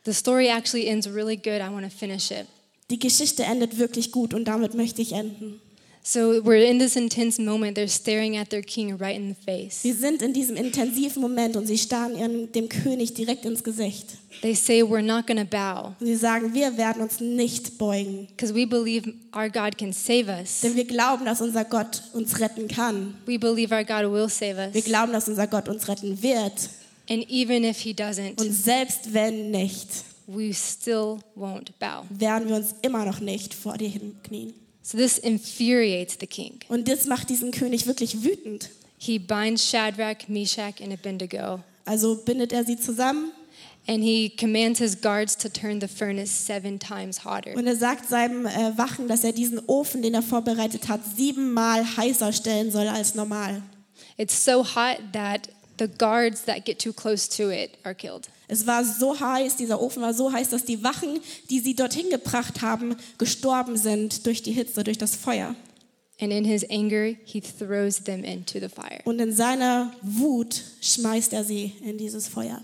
The 0.07 0.15
story 0.15 0.49
actually 0.49 0.87
ends 0.87 1.07
really 1.07 1.37
good. 1.37 1.61
I 1.61 1.69
want 1.71 1.85
to 1.85 1.91
finish 1.91 2.31
it. 2.31 2.47
Die 2.88 2.99
Geschichte 2.99 3.43
endet 3.45 3.77
wirklich 3.79 4.12
gut 4.12 4.33
und 4.33 4.47
damit 4.47 4.73
möchte 4.73 5.03
ich 5.03 5.12
enden. 5.12 5.61
So 6.05 6.43
we're 6.43 6.57
in 6.69 6.81
this 6.81 6.97
intense 6.97 7.38
moment. 7.41 7.77
They're 7.77 7.87
staring 7.87 8.37
at 8.37 8.51
their 8.51 8.62
king 8.62 8.97
right 8.99 9.15
in 9.15 9.29
the 9.29 9.37
face. 9.41 9.85
Wir 9.85 9.95
sind 9.95 10.21
in 10.21 10.33
diesem 10.33 10.57
intensiven 10.57 11.23
Moment 11.23 11.55
und 11.57 11.69
sie 11.69 11.79
starren 11.79 12.17
ihren, 12.19 12.51
dem 12.51 12.69
König 12.69 13.15
direkt 13.15 13.45
ins 13.45 13.62
Gesicht. 13.62 14.07
They 14.41 14.55
say, 14.57 14.83
We're 14.83 15.01
not 15.01 15.29
going 15.29 15.38
to 15.38 15.45
bow 15.45 15.95
Und 16.01 16.07
sie 16.07 16.17
sagen, 16.17 16.53
wir 16.55 16.77
werden 16.77 17.03
uns 17.03 17.21
nicht 17.21 17.79
beugen, 17.79 18.27
because 18.27 18.53
we 18.53 18.67
believe 18.67 19.12
our 19.33 19.49
God 19.49 19.79
can 19.79 19.93
save 19.93 20.27
us. 20.29 20.62
denn 20.62 20.75
wir 20.75 20.87
glauben, 20.87 21.25
dass 21.25 21.41
unser 21.41 21.65
Gott 21.65 22.03
uns 22.15 22.41
retten 22.41 22.67
kann. 22.67 23.15
We 23.27 23.38
believe 23.38 23.73
our 23.73 23.85
God 23.85 24.11
will 24.12 24.29
save 24.29 24.57
Wir 24.57 24.75
us. 24.75 24.85
glauben, 24.85 25.12
dass 25.12 25.29
unser 25.29 25.47
Gott 25.47 25.69
uns 25.69 25.87
retten 25.87 26.21
wird. 26.21 26.69
And 27.09 27.25
even 27.31 27.62
if 27.62 27.79
he 27.79 27.93
doesn't, 27.95 28.41
Und 28.41 28.53
selbst 28.53 29.15
wenn 29.15 29.53
nicht, 29.53 29.87
we 30.27 30.53
still 30.53 31.19
won't 31.37 31.69
bow. 31.79 32.03
werden 32.11 32.49
wir 32.49 32.57
uns 32.57 32.75
immer 32.83 33.05
noch 33.05 33.21
nicht 33.21 33.55
vor 33.55 33.77
dir 33.79 33.88
hinknien. 33.88 34.55
So 34.83 34.99
this 34.99 35.18
infuriates 35.18 36.16
the 36.21 36.27
king. 36.27 36.59
Und 36.68 36.88
das 36.88 37.07
macht 37.07 37.31
diesen 37.31 37.53
König 37.53 37.87
wirklich 37.87 38.23
wütend. 38.25 38.71
He 38.99 39.18
binds 39.18 39.68
Shadrach, 39.68 40.29
Meshach, 40.29 40.81
and 40.81 40.92
Abednego, 40.92 41.61
Also 41.85 42.16
bindet 42.16 42.53
er 42.53 42.64
sie 42.64 42.79
zusammen 42.79 43.33
and 43.88 44.03
he 44.03 44.29
commands 44.29 44.79
his 44.79 45.01
guards 45.01 45.37
to 45.37 45.49
turn 45.49 45.81
the 45.81 45.88
furnace 45.88 46.31
seven 46.31 46.79
times 46.79 47.25
hotter. 47.25 47.55
und 47.57 47.66
er 47.66 47.75
sagt 47.77 48.09
seinem 48.09 48.47
äh, 48.47 48.77
Wachen, 48.77 49.09
dass 49.09 49.25
er 49.25 49.33
diesen 49.33 49.61
Ofen, 49.66 50.03
den 50.03 50.14
er 50.14 50.23
vorbereitet 50.23 50.88
hat, 50.88 51.01
siebenmal 51.16 51.85
heißer 51.97 52.33
stellen 52.33 52.71
soll 52.71 52.87
als 52.87 53.14
normal. 53.14 53.62
It's 54.16 54.45
so 54.45 54.64
hot 54.64 54.99
that 55.12 55.49
the 55.79 55.88
guards 55.88 56.45
that 56.45 56.64
get 56.64 56.79
too 56.79 56.92
close 56.92 57.29
to 57.37 57.51
it 57.51 57.71
are 57.83 57.95
killed. 57.95 58.29
Es 58.53 58.67
war 58.67 58.85
so 58.85 59.19
heiß, 59.19 59.57
dieser 59.57 59.81
Ofen 59.81 60.03
war 60.03 60.12
so 60.12 60.31
heiß, 60.31 60.51
dass 60.51 60.67
die 60.67 60.85
Wachen, 60.85 61.21
die 61.49 61.61
sie 61.61 61.75
dorthin 61.75 62.11
gebracht 62.11 62.61
haben, 62.61 62.97
gestorben 63.17 63.79
sind 63.79 64.27
durch 64.27 64.43
die 64.43 64.53
Hitze, 64.53 64.85
durch 64.85 64.99
das 64.99 65.17
Feuer. 65.17 65.57
And 66.21 66.31
in 66.31 66.45
his 66.45 66.62
anger, 66.69 67.17
he 67.25 67.41
throws 67.41 68.05
them 68.05 68.23
into 68.23 68.61
the 68.61 68.69
fire. 68.69 69.01
Und 69.05 69.21
in 69.23 69.33
seiner 69.33 69.95
Wut 70.03 70.61
schmeißt 70.83 71.33
er 71.33 71.45
sie 71.45 71.73
in 71.83 71.97
dieses 71.97 72.29
Feuer. 72.29 72.61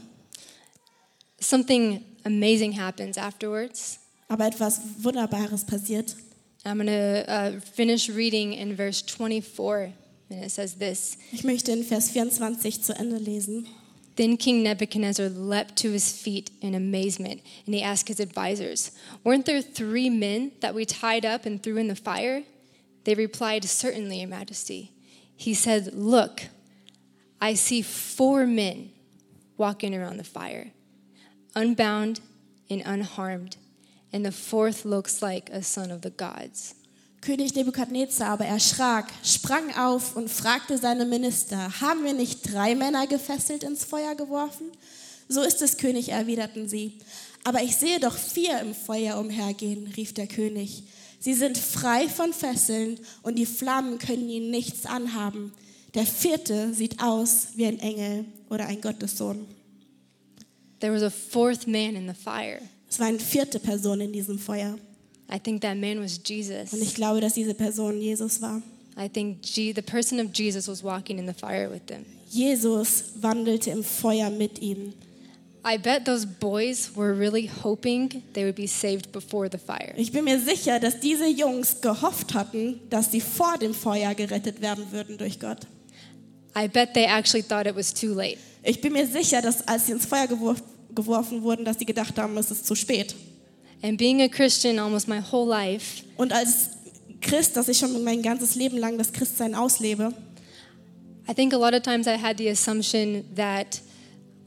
Something 1.40 2.04
amazing 2.22 2.78
happens 2.78 3.16
afterwards. 3.16 3.98
Aber 4.28 4.46
etwas 4.46 4.82
Wunderbares 4.98 5.64
passiert. 5.64 6.14
I'm 6.66 6.76
going 6.76 6.88
to 6.88 7.24
uh, 7.26 7.60
finish 7.60 8.10
reading 8.10 8.52
in 8.52 8.76
verse 8.76 9.00
24, 9.00 9.94
and 10.28 10.44
it 10.44 10.50
says 10.50 10.74
this 10.74 11.16
Ich 11.32 11.44
möchte 11.44 11.72
in 11.72 11.82
Vers 11.82 12.10
24 12.10 12.82
zu 12.82 12.94
Ende 12.94 13.16
lesen. 13.16 13.66
Then 14.18 14.36
King 14.36 14.64
Nebuchadnezzar 14.64 15.28
leapt 15.28 15.76
to 15.76 15.92
his 15.92 16.10
feet 16.10 16.50
in 16.60 16.74
amazement, 16.74 17.40
and 17.64 17.72
he 17.72 17.80
asked 17.80 18.08
his 18.08 18.18
advisors, 18.18 18.90
Weren't 19.22 19.46
there 19.46 19.62
three 19.62 20.10
men 20.10 20.50
that 20.60 20.74
we 20.74 20.84
tied 20.84 21.24
up 21.24 21.46
and 21.46 21.62
threw 21.62 21.76
in 21.76 21.86
the 21.86 21.94
fire? 21.94 22.42
They 23.04 23.14
replied, 23.14 23.64
Certainly, 23.64 24.18
Your 24.18 24.28
Majesty. 24.28 24.90
He 25.36 25.54
said, 25.54 25.94
Look, 25.94 26.46
I 27.40 27.54
see 27.54 27.80
four 27.80 28.44
men 28.44 28.90
walking 29.56 29.94
around 29.94 30.16
the 30.16 30.24
fire, 30.24 30.72
unbound 31.54 32.20
and 32.68 32.82
unharmed, 32.84 33.56
and 34.12 34.26
the 34.26 34.32
fourth 34.32 34.84
looks 34.84 35.22
like 35.22 35.48
a 35.50 35.62
son 35.62 35.92
of 35.92 36.02
the 36.02 36.10
gods. 36.10 36.74
König 37.20 37.54
Nebukadnezar 37.54 38.28
aber 38.28 38.46
erschrak, 38.46 39.12
sprang 39.24 39.74
auf 39.76 40.16
und 40.16 40.30
fragte 40.30 40.78
seine 40.78 41.04
Minister, 41.04 41.80
haben 41.80 42.04
wir 42.04 42.12
nicht 42.12 42.52
drei 42.52 42.74
Männer 42.74 43.06
gefesselt 43.06 43.64
ins 43.64 43.84
Feuer 43.84 44.14
geworfen? 44.14 44.66
So 45.28 45.42
ist 45.42 45.60
es, 45.60 45.76
König, 45.76 46.10
erwiderten 46.10 46.68
sie. 46.68 46.98
Aber 47.44 47.62
ich 47.62 47.76
sehe 47.76 48.00
doch 48.00 48.16
vier 48.16 48.60
im 48.60 48.74
Feuer 48.74 49.18
umhergehen, 49.18 49.92
rief 49.96 50.14
der 50.14 50.26
König. 50.26 50.84
Sie 51.20 51.34
sind 51.34 51.58
frei 51.58 52.08
von 52.08 52.32
Fesseln 52.32 52.98
und 53.22 53.36
die 53.36 53.46
Flammen 53.46 53.98
können 53.98 54.28
ihnen 54.28 54.50
nichts 54.50 54.86
anhaben. 54.86 55.52
Der 55.94 56.06
vierte 56.06 56.72
sieht 56.72 57.02
aus 57.02 57.48
wie 57.56 57.66
ein 57.66 57.80
Engel 57.80 58.26
oder 58.48 58.66
ein 58.66 58.80
Gottessohn. 58.80 59.46
There 60.80 60.94
was 60.94 61.02
a 61.02 61.10
fourth 61.10 61.66
man 61.66 61.96
in 61.96 62.06
the 62.06 62.14
fire. 62.14 62.60
Es 62.88 63.00
war 63.00 63.08
eine 63.08 63.18
vierte 63.18 63.58
Person 63.58 64.00
in 64.00 64.12
diesem 64.12 64.38
Feuer. 64.38 64.78
I 65.30 65.38
think 65.38 65.60
that 65.62 65.76
man 65.76 66.00
was 66.02 66.20
Jesus. 66.24 66.72
Und 66.72 66.82
ich 66.82 66.94
glaube, 66.94 67.20
dass 67.20 67.34
diese 67.34 67.54
Person 67.54 68.00
Jesus 68.00 68.40
war. 68.40 68.62
I 68.98 69.08
think 69.08 69.38
Je- 69.44 69.72
the 69.74 69.82
person 69.82 70.18
of 70.20 70.28
Jesus 70.34 70.66
was 70.68 70.82
walking 70.82 71.18
in 71.18 71.26
the 71.26 71.34
fire 71.34 71.70
with 71.70 71.82
them. 71.86 72.04
Jesus 72.30 73.04
wandelte 73.20 73.70
im 73.70 73.84
Feuer 73.84 74.30
mit 74.30 74.58
ihnen. 74.60 74.92
I 75.64 75.76
bet 75.76 76.04
those 76.06 76.26
boys 76.26 76.90
were 76.96 77.12
really 77.18 77.50
hoping 77.62 78.22
they 78.32 78.44
would 78.44 78.54
be 78.54 78.66
saved 78.66 79.12
before 79.12 79.48
the 79.50 79.58
fire. 79.58 79.92
Ich 79.96 80.12
bin 80.12 80.24
mir 80.24 80.40
sicher, 80.40 80.80
dass 80.80 80.98
diese 81.00 81.26
Jungs 81.26 81.80
gehofft 81.80 82.32
hatten, 82.32 82.80
dass 82.90 83.10
sie 83.12 83.20
vor 83.20 83.58
dem 83.58 83.74
Feuer 83.74 84.14
gerettet 84.14 84.60
werden 84.62 84.84
würden 84.92 85.18
durch 85.18 85.38
Gott. 85.38 85.66
I 86.56 86.68
bet 86.68 86.94
they 86.94 87.04
actually 87.04 87.42
thought 87.42 87.66
it 87.66 87.76
was 87.76 87.92
too 87.92 88.14
late. 88.14 88.38
Ich 88.62 88.80
bin 88.80 88.92
mir 88.94 89.06
sicher, 89.06 89.42
dass 89.42 89.66
als 89.68 89.86
sie 89.86 89.92
ins 89.92 90.06
Feuer 90.06 90.24
gewor- 90.26 90.56
geworfen 90.94 91.42
wurden, 91.42 91.64
dass 91.64 91.78
sie 91.78 91.86
gedacht 91.86 92.16
haben, 92.18 92.36
es 92.38 92.50
ist 92.50 92.66
zu 92.66 92.74
spät. 92.74 93.14
And 93.82 93.96
being 93.96 94.22
a 94.22 94.28
Christian 94.28 94.78
almost 94.78 95.08
my 95.08 95.20
whole 95.20 95.48
life, 95.48 96.02
Und 96.16 96.32
als 96.32 96.70
Christ, 97.20 97.56
dass 97.56 97.68
ich 97.68 97.78
schon 97.78 98.02
mein 98.04 98.22
ganzes 98.22 98.54
Leben 98.54 98.78
lang 98.78 98.98
das 98.98 99.12
Christsein 99.12 99.54
auslebe, 99.54 100.12
I 101.30 101.34
think 101.34 101.52
a 101.52 101.58
lot 101.58 101.74
of 101.74 101.82
times 101.82 102.06
I 102.06 102.16
had 102.16 102.38
the 102.38 102.48
assumption 102.48 103.24
that 103.36 103.80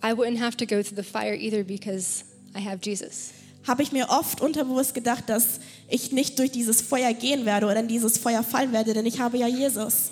I 0.04 0.14
wouldn't 0.14 0.40
have 0.40 0.58
to 0.58 0.66
go 0.66 0.82
through 0.82 0.96
the 0.96 1.04
fire 1.04 1.36
either 1.36 1.64
because 1.64 2.24
I 2.56 2.60
have 2.60 2.80
Jesus. 2.82 3.32
habe 3.68 3.84
ich 3.84 3.92
mir 3.92 4.10
oft 4.10 4.42
unterbewusst 4.42 4.94
gedacht, 4.94 5.26
dass 5.28 5.60
ich 5.88 6.12
nicht 6.12 6.40
durch 6.40 6.52
dieses 6.52 6.82
Feuer 6.82 7.14
gehen 7.14 7.46
werde 7.46 7.68
oder 7.68 7.80
in 7.80 7.88
dieses 7.88 8.18
Feuer 8.18 8.44
fallen 8.44 8.74
werde, 8.74 8.94
denn 8.94 9.06
ich 9.06 9.20
habe 9.20 9.38
ja 9.38 9.48
Jesus. 9.48 10.12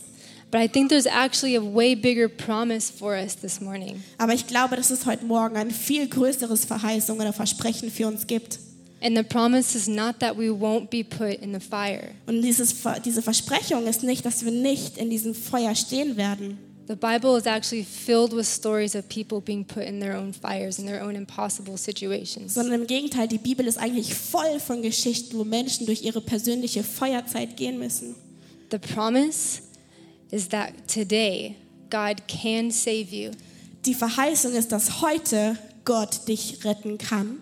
But 0.52 0.62
I 0.62 0.68
think 0.68 0.90
there's 0.90 1.06
actually 1.06 1.56
a 1.58 1.62
way 1.62 1.96
bigger 1.96 2.28
promise 2.28 2.92
for 2.92 3.14
us 3.14 3.36
this 3.36 3.60
morning. 3.62 4.04
Aber 4.18 4.34
ich 4.34 4.48
glaube, 4.48 4.76
dass 4.76 4.90
es 4.90 5.06
heute 5.06 5.26
Morgen 5.26 5.58
ein 5.58 5.72
viel 5.72 6.08
größeres 6.08 6.66
Verheißung 6.66 7.20
oder 7.20 7.34
Versprechen 7.34 7.92
für 7.92 8.08
uns 8.08 8.26
gibt. 8.26 8.60
And 9.02 9.16
the 9.16 9.24
promise 9.24 9.76
is 9.76 9.88
not 9.88 10.20
that 10.20 10.36
we 10.36 10.50
won't 10.50 10.90
be 10.90 11.04
put 11.04 11.42
in 11.42 11.54
the 11.54 11.60
fire. 11.60 12.12
Und 12.28 12.42
dieses, 12.42 12.76
diese 13.06 13.22
Versprechung 13.22 13.88
ist 13.88 14.04
nicht, 14.04 14.26
dass 14.26 14.44
wir 14.44 14.52
nicht 14.52 14.98
in 14.98 15.10
diesem 15.10 15.34
Feuer 15.34 15.74
stehen 15.74 16.18
werden. 16.18 16.58
The 16.90 16.96
Bible 16.96 17.38
is 17.38 17.46
actually 17.46 17.84
filled 17.84 18.34
with 18.34 18.48
stories 18.48 18.96
of 18.96 19.08
people 19.08 19.40
being 19.40 19.64
put 19.64 19.84
in 19.84 20.00
their 20.00 20.18
own 20.18 20.34
fires, 20.34 20.80
in 20.80 20.88
their 20.88 21.04
own 21.04 21.16
impossible 21.16 21.78
situations. 21.78 22.56
sondern 22.56 22.82
im 22.82 22.88
Gegenteil, 22.88 23.28
die 23.28 23.38
Bibel 23.38 23.68
ist 23.68 23.78
eigentlich 23.78 24.16
voll 24.16 24.60
von 24.60 24.82
Geschichten, 24.82 25.38
wo 25.38 25.44
Menschen 25.44 25.86
durch 25.86 26.02
ihre 26.02 26.20
persönliche 26.20 26.84
Feuerzeit 26.84 27.56
gehen 27.56 27.78
müssen. 27.78 28.16
The 28.72 28.80
promise 28.80 29.62
is 30.32 30.50
that 30.50 30.74
today 30.92 31.56
God 31.92 32.28
can 32.28 32.72
save 32.72 33.08
you. 33.12 33.32
Die 33.86 33.94
Verheißung 33.94 34.54
ist, 34.54 34.72
dass 34.72 35.02
heute 35.02 35.58
Gott 35.86 36.28
dich 36.28 36.66
retten 36.66 36.98
kann, 36.98 37.40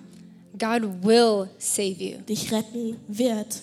God 0.58 1.04
will 1.04 1.50
save 1.58 2.02
you. 2.02 2.18
dich 2.28 2.52
retten 2.52 2.98
wird. 3.08 3.62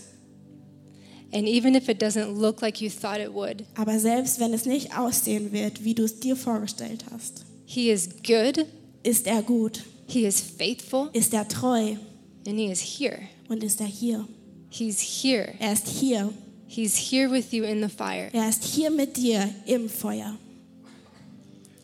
And 1.32 1.48
even 1.48 1.74
if 1.74 1.88
it 1.88 2.00
doesn't 2.00 2.38
look 2.38 2.62
like 2.62 2.80
you 2.80 2.88
thought 2.88 3.18
it 3.20 3.32
would, 3.34 3.64
Aber 3.76 3.98
selbst 3.98 4.38
wenn 4.38 4.54
es 4.54 4.66
nicht 4.66 4.96
aussehen 4.96 5.50
wird, 5.52 5.82
wie 5.84 5.94
du 5.94 6.04
es 6.04 6.20
dir 6.20 6.36
vorgestellt 6.36 7.04
hast, 7.10 7.44
He 7.66 7.90
is 7.90 8.08
good, 8.24 8.66
ist 9.02 9.26
er 9.26 9.42
gut, 9.42 9.82
He 10.06 10.26
is 10.26 10.40
faithful, 10.40 11.08
ist 11.12 11.34
er 11.34 11.48
treu 11.48 11.96
and 12.46 12.58
He 12.58 12.66
is 12.70 12.80
here. 12.80 13.18
und 13.48 13.64
ist 13.64 13.80
er 13.80 13.86
hier. 13.86 14.26
He's 14.70 15.00
here. 15.00 15.54
Er 15.58 15.72
ist 15.72 15.88
hier. 15.88 16.30
He's 16.66 16.96
here 16.96 17.30
with 17.30 17.52
you 17.52 17.64
in 17.64 17.80
the 17.82 17.88
fire. 17.88 18.28
Er 18.32 18.48
ist 18.48 18.64
hier 18.64 18.90
mit 18.90 19.16
dir 19.16 19.48
im 19.66 19.88
Feuer. 19.88 20.36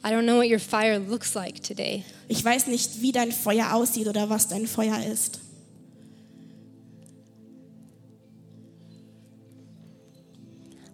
I 0.03 0.11
don't 0.11 0.25
know 0.25 0.37
what 0.37 0.49
your 0.49 0.59
fire 0.59 0.99
looks 0.99 1.35
like 1.35 1.63
today, 1.63 2.05
Ich 2.29 2.43
weiß 2.43 2.69
nicht, 2.69 3.03
wie 3.03 3.13
dein 3.13 3.33
Feuer 3.33 3.75
aussieht 3.75 4.09
oder 4.09 4.31
was 4.31 4.49
dein 4.49 4.67
Feuer 4.67 4.99
ist. 5.05 5.41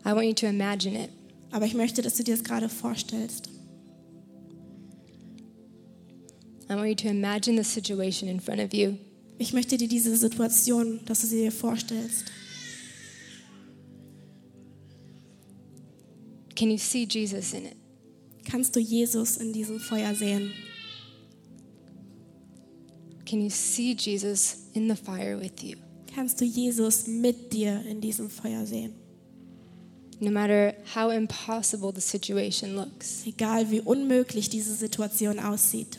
I 0.04 0.12
want 0.12 0.26
you 0.26 0.34
to 0.34 0.46
imagine 0.46 1.04
it. 1.04 1.10
Aber 1.50 1.66
ich 1.66 1.74
möchte, 1.74 2.02
dass 2.02 2.16
du 2.16 2.24
dir 2.24 2.36
das 2.36 2.44
gerade 2.44 2.68
vorstellst. 2.68 3.48
I 6.68 6.74
want 6.74 6.88
you 6.88 6.94
to 6.94 7.08
imagine 7.08 7.56
the 7.56 7.64
situation 7.64 8.28
in 8.28 8.40
front 8.40 8.60
of 8.60 8.72
you. 8.72 8.94
Ich 9.38 9.52
möchte 9.52 9.76
dir 9.76 9.88
diese 9.88 10.16
Situation, 10.16 11.00
dass 11.04 11.20
du 11.20 11.26
sie 11.28 11.42
dir 11.42 11.52
vorstellst. 11.52 12.24
Can 16.56 16.70
you 16.70 16.78
see 16.78 17.04
Jesus 17.04 17.52
in 17.52 17.66
it? 17.66 17.85
Kannst 18.48 18.74
du 18.76 18.80
Jesus 18.80 19.36
in 19.36 19.52
diesem 19.52 19.80
Feuer 19.80 20.14
sehen? 20.14 20.52
Can 23.24 23.40
you 23.40 23.50
see 23.50 23.92
Jesus 23.98 24.68
in 24.74 24.88
the 24.88 24.94
fire 24.96 25.38
with 25.38 25.62
you? 25.62 25.76
Kannst 26.14 26.40
du 26.40 26.44
Jesus 26.44 27.06
mit 27.06 27.52
dir 27.52 27.82
in 27.86 28.00
diesem 28.00 28.30
Feuer 28.30 28.64
sehen? 28.66 28.94
No 30.20 30.30
matter 30.30 30.74
how 30.94 31.10
impossible 31.10 31.92
the 31.94 32.00
situation 32.00 32.74
looks, 32.74 33.26
Egal 33.26 33.70
wie 33.70 33.80
unmöglich 33.80 34.48
diese 34.48 34.74
Situation 34.74 35.38
aussieht, 35.38 35.98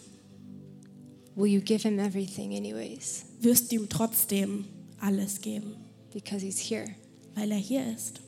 will 1.36 1.52
you 1.52 1.62
give 1.62 1.88
him 1.88 2.00
everything 2.00 2.56
anyways? 2.56 3.26
wirst 3.42 3.72
du 3.72 3.76
ihm 3.76 3.90
trotzdem 3.90 4.66
alles 5.00 5.40
geben, 5.42 5.76
Because 6.14 6.44
he's 6.44 6.58
here. 6.58 6.88
weil 7.36 7.52
er 7.52 7.58
hier 7.60 7.94
ist. 7.94 8.22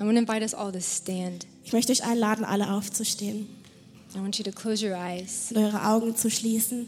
I 0.00 0.04
want 0.04 0.12
to 0.16 0.18
invite 0.18 0.42
us 0.42 0.52
all 0.52 0.70
to 0.72 0.80
stand. 0.80 1.46
Ich 1.68 1.74
möchte 1.74 1.92
euch 1.92 2.02
einladen, 2.02 2.46
alle 2.46 2.72
aufzustehen 2.72 3.46
I 4.14 4.20
want 4.20 4.38
you 4.38 4.44
to 4.44 4.52
close 4.52 4.82
your 4.82 4.96
eyes. 4.96 5.50
und 5.50 5.58
eure 5.58 5.86
Augen 5.86 6.16
zu 6.16 6.30
schließen. 6.30 6.86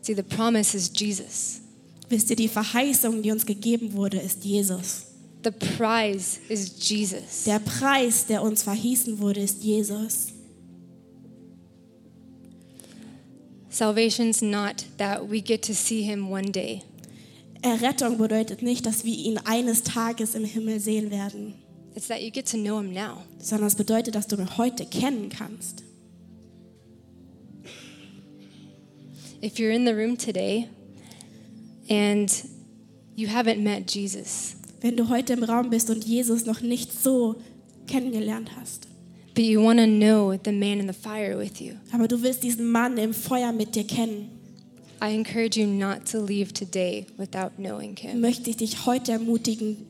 See, 0.00 0.14
the 0.14 0.22
promise 0.22 0.76
is 0.76 0.92
Jesus. 0.94 1.60
Wisst 2.08 2.30
ihr, 2.30 2.36
die 2.36 2.46
Verheißung, 2.46 3.20
die 3.20 3.32
uns 3.32 3.44
gegeben 3.44 3.94
wurde, 3.94 4.20
ist 4.20 4.44
Jesus. 4.44 5.06
The 5.42 5.50
prize 5.50 6.38
is 6.48 6.72
Jesus. 6.78 7.42
Der 7.46 7.58
Preis, 7.58 8.26
der 8.26 8.44
uns 8.44 8.62
verhießen 8.62 9.18
wurde, 9.18 9.40
ist 9.40 9.64
Jesus. 9.64 10.28
Salvation's 13.70 14.40
not 14.40 14.84
that 14.98 15.28
we 15.28 15.42
get 15.42 15.64
to 15.64 15.74
see 15.74 16.02
him 16.02 16.30
one 16.30 16.52
day. 16.52 16.84
Errettung 17.68 18.18
bedeutet 18.18 18.62
nicht, 18.62 18.84
dass 18.86 19.04
wir 19.04 19.16
ihn 19.16 19.38
eines 19.38 19.82
Tages 19.82 20.34
im 20.34 20.44
Himmel 20.44 20.80
sehen 20.80 21.10
werden, 21.10 21.54
It's 21.94 22.08
that 22.08 22.20
you 22.20 22.30
get 22.30 22.48
to 22.50 22.56
know 22.56 22.78
him 22.80 22.92
now. 22.92 23.22
sondern 23.38 23.66
es 23.66 23.74
bedeutet, 23.74 24.14
dass 24.14 24.26
du 24.26 24.36
ihn 24.36 24.56
heute 24.56 24.86
kennen 24.86 25.30
kannst. 25.30 25.82
If 29.42 29.58
you're 29.58 29.70
in 29.72 29.86
the 29.86 29.92
room 29.92 30.16
today 30.18 30.68
and 31.88 32.30
you 33.16 33.28
haven't 33.28 33.62
met 33.62 33.90
Jesus, 33.90 34.54
Wenn 34.80 34.96
du 34.96 35.08
heute 35.08 35.32
im 35.32 35.42
Raum 35.42 35.70
bist 35.70 35.90
und 35.90 36.04
Jesus 36.04 36.44
noch 36.46 36.60
nicht 36.60 36.92
so 36.92 37.36
kennengelernt 37.88 38.50
hast, 38.60 38.86
but 39.34 39.44
you 39.44 39.60
want 39.62 39.80
to 39.80 39.86
know 39.86 40.32
the 40.44 40.52
man 40.52 40.78
in 40.78 40.86
the 40.86 40.92
fire 40.94 41.36
with 41.36 41.60
you, 41.60 41.74
aber 41.92 42.06
du 42.06 42.22
willst 42.22 42.44
diesen 42.44 42.70
Mann 42.70 42.96
im 42.96 43.12
Feuer 43.12 43.52
mit 43.52 43.74
dir 43.74 43.84
kennen, 43.84 44.30
I 45.00 45.10
encourage 45.10 45.56
you 45.56 45.66
not 45.66 46.06
to 46.06 46.20
leave 46.20 46.52
today 46.52 47.06
without 47.16 47.52
knowing 47.56 47.96
him. 47.96 48.20
möchte 48.20 48.50
ich 48.50 48.56
dich 48.56 48.84
heute 48.84 49.12
ermutigen, 49.12 49.86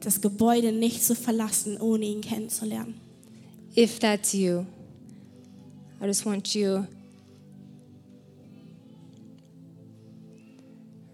das 0.00 0.20
Gebäude 0.20 0.72
nicht 0.72 1.04
zu 1.04 1.14
verlassen, 1.14 1.80
ohne 1.80 2.04
ihn 2.04 2.20
kennenzulernen. 2.20 3.00
If 3.76 3.98
that's 4.00 4.32
you, 4.32 4.66
I 6.00 6.06
just 6.06 6.26
want 6.26 6.54
you 6.54 6.86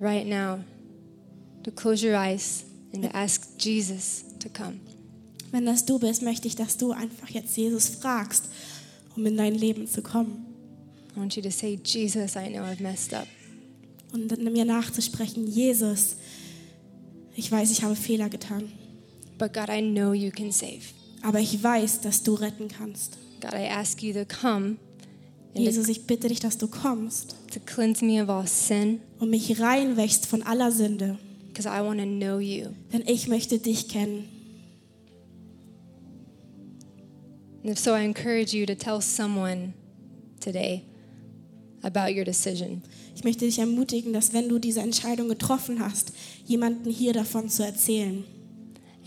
right 0.01 0.27
now 0.27 0.65
to 1.63 1.71
close 1.71 2.03
your 2.03 2.17
eyes 2.17 2.65
and 2.93 3.03
to 3.05 3.15
ask 3.15 3.59
Jesus 3.59 4.25
to 4.41 4.49
come. 4.49 4.81
Wenn 5.53 5.67
das 5.67 5.85
du 5.85 5.99
bist, 5.99 6.23
möchte 6.23 6.49
ich, 6.49 6.57
dass 6.57 6.77
du 6.77 6.93
einfach 6.93 7.29
jetzt 7.29 7.57
Jesus 7.57 7.89
fragst, 7.89 8.45
um 9.17 9.27
in 9.27 9.37
dein 9.37 9.55
Leben 9.55 9.87
zu 9.87 10.01
kommen. 10.01 10.50
I 11.15 11.19
want 11.19 11.37
you 11.37 11.43
to 11.43 11.51
say, 11.51 11.77
Jesus, 11.83 12.37
I 12.37 12.49
know 12.49 12.63
I've 12.63 12.81
messed 12.83 13.13
up. 13.15 13.27
Und 14.13 14.37
mir 14.53 14.65
nachzusprechen, 14.65 15.47
Jesus, 15.47 16.17
ich 17.37 17.51
weiß, 17.51 17.71
ich 17.71 17.83
habe 17.83 17.97
Fehler 17.97 18.29
getan, 18.29 18.73
But 19.39 19.55
God, 19.55 19.69
I 19.71 19.81
know 19.81 20.13
you 20.13 20.31
can 20.31 20.53
save. 20.53 20.81
aber 21.23 21.41
ich 21.41 21.63
weiß, 21.63 22.01
dass 22.03 22.23
du 22.23 22.35
retten 22.35 22.69
kannst. 22.69 23.19
God, 23.41 23.53
I 23.55 23.69
ask 23.69 24.03
you 24.03 24.13
to 24.13 24.25
come 24.25 24.77
Jesus, 25.55 25.89
ich 25.89 26.07
bitte 26.07 26.29
dich, 26.29 26.39
dass 26.41 26.59
du 26.59 26.69
kommst 26.69 27.35
to 27.53 27.59
cleanse 27.61 28.05
me 28.05 28.23
of 28.23 28.29
all 28.29 28.47
sin 28.47 29.01
und 29.19 29.31
mich 29.31 29.61
reinwächst 29.61 30.27
von 30.27 30.43
aller 30.43 30.71
Sünde, 30.71 31.19
because 31.49 31.69
I 31.69 31.83
want 31.85 31.99
to 31.99 32.07
know 32.07 32.39
you. 32.39 32.69
denn 32.93 33.03
ich 33.07 33.27
möchte 33.27 33.59
dich 33.59 33.89
kennen. 33.89 34.29
And 37.63 37.73
if 37.73 37.79
so, 37.79 37.95
I 37.95 38.05
encourage 38.05 38.57
you 38.57 38.65
to 38.65 38.75
tell 38.75 39.01
someone 39.03 39.75
today 40.41 40.85
about 41.83 42.15
your 42.15 42.25
decision. 42.25 42.83
Ich 43.15 43.25
möchte 43.25 43.45
dich 43.45 43.59
ermutigen, 43.59 44.13
dass 44.13 44.33
wenn 44.33 44.49
du 44.49 44.59
diese 44.59 44.81
Entscheidung 44.81 45.29
getroffen 45.29 45.81
hast, 45.81 46.13
jemanden 46.47 46.91
hier 46.91 47.13
davon 47.13 47.49
zu 47.49 47.65
erzählen. 47.65 48.25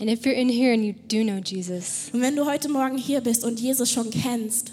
And 0.00 0.10
if 0.10 0.24
you're 0.24 0.32
in 0.32 0.48
here 0.48 0.72
and 0.72 0.84
you 0.84 0.94
do 1.08 1.22
know 1.22 1.38
Jesus, 1.38 2.10
Und 2.12 2.20
wenn 2.20 2.36
du 2.36 2.46
heute 2.46 2.68
Morgen 2.68 2.98
hier 2.98 3.20
bist 3.20 3.44
und 3.44 3.60
Jesus 3.60 3.90
schon 3.90 4.10
kennst 4.10 4.72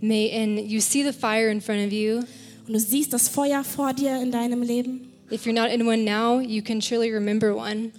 may 0.00 0.30
and 0.32 0.70
you 0.70 0.80
see 0.80 1.02
the 1.02 1.12
fire 1.12 1.50
in 1.50 1.60
front 1.60 1.86
of 1.86 1.92
you, 1.92 2.22
und 2.66 2.74
du 2.74 2.78
siehst 2.78 3.12
das 3.12 3.28
Feuer 3.28 3.64
vor 3.64 3.94
dir 3.94 4.20
in 4.20 4.30
deinem 4.30 4.62
Leben 4.62 5.08
if 5.30 5.44
you're 5.44 5.52
not 5.52 5.70
in 5.70 5.86
one 5.86 6.04
now, 6.04 6.40
you 6.40 6.62
can 6.62 6.80
surely 6.80 7.12
remember 7.12 7.54
one. 7.54 7.92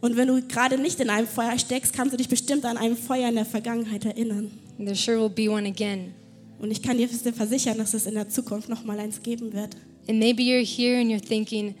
und 0.00 0.16
wenn 0.16 0.28
du 0.28 0.42
gerade 0.42 0.78
nicht 0.78 1.00
in 1.00 1.10
einem 1.10 1.26
Feuer 1.26 1.58
steckst, 1.58 1.92
kannst 1.92 2.12
du 2.12 2.16
dich 2.16 2.28
bestimmt 2.28 2.64
an 2.64 2.76
einem 2.76 2.96
Feuer 2.96 3.28
in 3.28 3.34
der 3.34 3.46
Vergangenheit 3.46 4.04
erinnern. 4.04 4.50
And 4.78 4.86
there 4.86 4.96
sure 4.96 5.18
will 5.18 5.30
be 5.30 5.50
one 5.50 5.66
again. 5.66 6.14
Und 6.58 6.70
ich 6.70 6.82
kann 6.82 6.96
dir 6.98 7.08
versichern, 7.08 7.78
dass 7.78 7.94
es 7.94 8.06
in 8.06 8.14
der 8.14 8.28
Zukunft 8.28 8.68
noch 8.68 8.84
mal 8.84 8.98
eins 8.98 9.22
geben 9.22 9.52
wird. 9.52 9.76
And 10.08 10.18
maybe 10.18 10.42
you're 10.42 10.64
here 10.64 10.98
and 11.00 11.10
you're 11.10 11.20
thinking, 11.24 11.74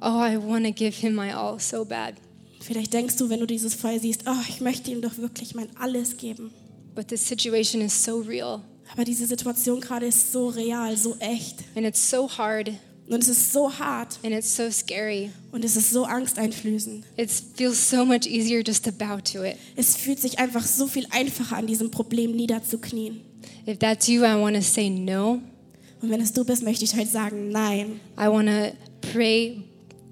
oh, 0.00 0.20
I 0.22 0.36
want 0.38 0.64
to 0.64 0.72
give 0.72 0.96
him 1.00 1.14
my 1.14 1.32
all 1.32 1.58
so 1.58 1.84
bad. 1.84 2.14
Vielleicht 2.60 2.92
denkst 2.92 3.16
du, 3.16 3.28
wenn 3.30 3.40
du 3.40 3.46
dieses 3.46 3.74
Feuer 3.74 3.98
siehst, 3.98 4.24
oh, 4.26 4.40
ich 4.48 4.60
möchte 4.60 4.90
ihm 4.90 5.00
doch 5.00 5.16
wirklich 5.18 5.54
mein 5.54 5.68
Alles 5.76 6.16
geben. 6.16 6.50
But 6.94 7.08
this 7.08 7.26
situation 7.26 7.80
is 7.82 8.02
so 8.04 8.18
real 8.20 8.62
Aber 8.92 9.04
diese 9.04 9.26
Situation 9.26 9.80
gerade 9.80 10.06
ist 10.06 10.32
so 10.32 10.48
real, 10.48 10.96
so 10.96 11.16
echt. 11.20 11.56
and 11.76 11.86
it's 11.86 12.10
so 12.10 12.28
hard 12.28 12.72
Und 13.08 13.22
es 13.22 13.28
ist 13.28 13.52
so 13.52 13.72
hart 13.78 14.18
and 14.24 14.34
it's 14.34 14.56
so 14.56 14.70
scary. 14.70 15.30
und 15.52 15.64
es 15.64 15.76
ist 15.76 15.90
so 15.92 16.04
angsteinflößend. 16.04 17.04
It 17.16 17.30
feels 17.56 17.88
so 17.90 18.04
much 18.04 18.26
easier 18.26 18.62
just 18.66 18.84
to 18.84 18.92
bow 18.92 19.20
to 19.32 19.44
it. 19.44 19.56
Es 19.76 19.96
fühlt 19.96 20.18
sich 20.20 20.38
einfach 20.38 20.64
so 20.66 20.86
viel 20.88 21.06
einfacher 21.10 21.56
an, 21.56 21.66
diesem 21.66 21.90
Problem 21.90 22.32
niederzuknien. 22.34 23.20
If 23.68 23.78
that's 23.80 24.08
you, 24.08 24.24
I 24.24 24.34
want 24.40 24.56
to 24.56 24.62
say 24.62 24.88
no. 24.88 25.42
Und 26.00 26.10
wenn 26.10 26.22
es 26.22 26.32
du 26.32 26.42
bist, 26.42 26.62
möchte 26.62 26.86
ich 26.86 26.96
heute 26.96 27.10
sagen, 27.10 27.50
nein. 27.50 28.00
I 28.16 28.28
want 28.28 28.48
to 28.48 28.72
pray 29.12 29.62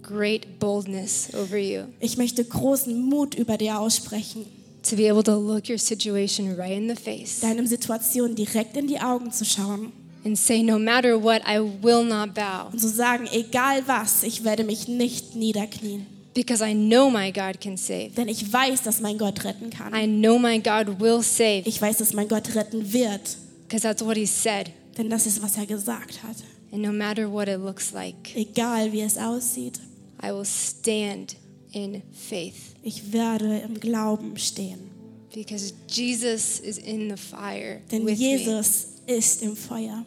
great 0.03 0.59
boldness 0.59 1.31
over 1.35 1.57
you 1.57 1.85
Ich 2.01 2.19
möchte 2.19 2.45
großen 2.45 3.01
Mut 3.01 3.35
über 3.35 3.57
dir 3.57 3.79
aussprechen, 3.79 4.45
to 4.83 4.95
be 4.95 5.11
able 5.11 5.23
to 5.23 5.37
look 5.37 5.71
your 5.71 5.79
situation 5.79 6.55
right 6.55 6.77
in 6.77 6.89
the 6.89 6.95
face 6.95 7.41
deinem 7.41 7.67
Situation 7.67 8.35
direkt 8.35 8.77
in 8.77 8.87
die 8.87 9.01
Augen 9.01 9.33
zu 9.33 9.45
schauen 9.45 9.93
and 10.25 10.39
say, 10.39 10.63
no 10.63 10.79
matter 10.79 11.21
what, 11.21 11.43
I 11.47 11.59
will 11.59 12.05
not 12.05 12.35
bow 12.35 12.69
und 12.71 12.79
zu 12.79 12.89
sagen, 12.89 13.27
egal 13.33 13.83
was, 13.87 14.23
ich 14.23 14.45
werde 14.45 14.65
mich 14.65 14.87
nicht 14.87 15.35
niederknien. 15.35 16.07
because 16.35 16.61
I 16.61 16.75
know 16.75 17.11
my 17.11 17.33
God 17.33 17.61
can 17.61 17.79
save. 17.79 18.11
Denn 18.11 18.29
ich 18.29 18.53
weiß, 18.53 18.83
dass 18.83 19.01
mein 19.01 19.17
Gott 19.17 19.43
retten 19.45 19.71
kann. 19.71 19.95
I 19.95 20.07
know 20.07 20.39
my 20.39 20.59
God 20.59 21.01
will 21.01 21.23
save 21.23 21.63
Ich 21.65 21.81
weiß, 21.81 21.97
dass 21.97 22.13
mein 22.13 22.29
Gott 22.29 22.55
retten 22.55 22.93
wird, 22.93 23.39
because 23.67 23.83
that's 23.83 24.03
what 24.03 24.17
He 24.17 24.27
said. 24.27 24.71
denn 24.97 25.11
das 25.11 25.27
ist, 25.27 25.43
was 25.43 25.57
er 25.57 25.67
gesagt 25.67 26.23
hat. 26.23 26.37
And 26.73 26.83
no 26.83 26.93
matter 26.93 27.31
what 27.31 27.49
it 27.49 27.59
looks 27.61 27.93
like, 27.93 28.35
Egal 28.35 28.93
wie 28.93 29.01
es 29.03 29.17
aussieht, 29.17 29.79
I 30.23 30.29
will 30.33 30.45
stand 30.45 31.37
in 31.73 32.03
faith 32.13 32.75
ich 32.83 33.13
werde 33.13 33.59
im 33.59 33.79
Glauben 33.81 34.37
stehen. 34.37 34.91
because 35.35 35.75
Jesus 35.89 36.59
is 36.61 36.79
in 36.79 37.11
the 37.11 37.17
fire 37.17 37.81
Denn 37.91 38.05
with 38.07 38.19
me. 38.19 38.37
Jesus 38.37 38.87
ist 39.07 39.43
im 39.43 39.55
Feuer. 39.57 40.05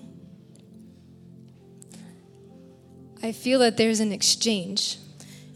I 3.21 3.33
feel 3.33 3.59
that 3.59 3.77
there's 3.77 3.99
an 3.99 4.11
exchange. 4.11 4.97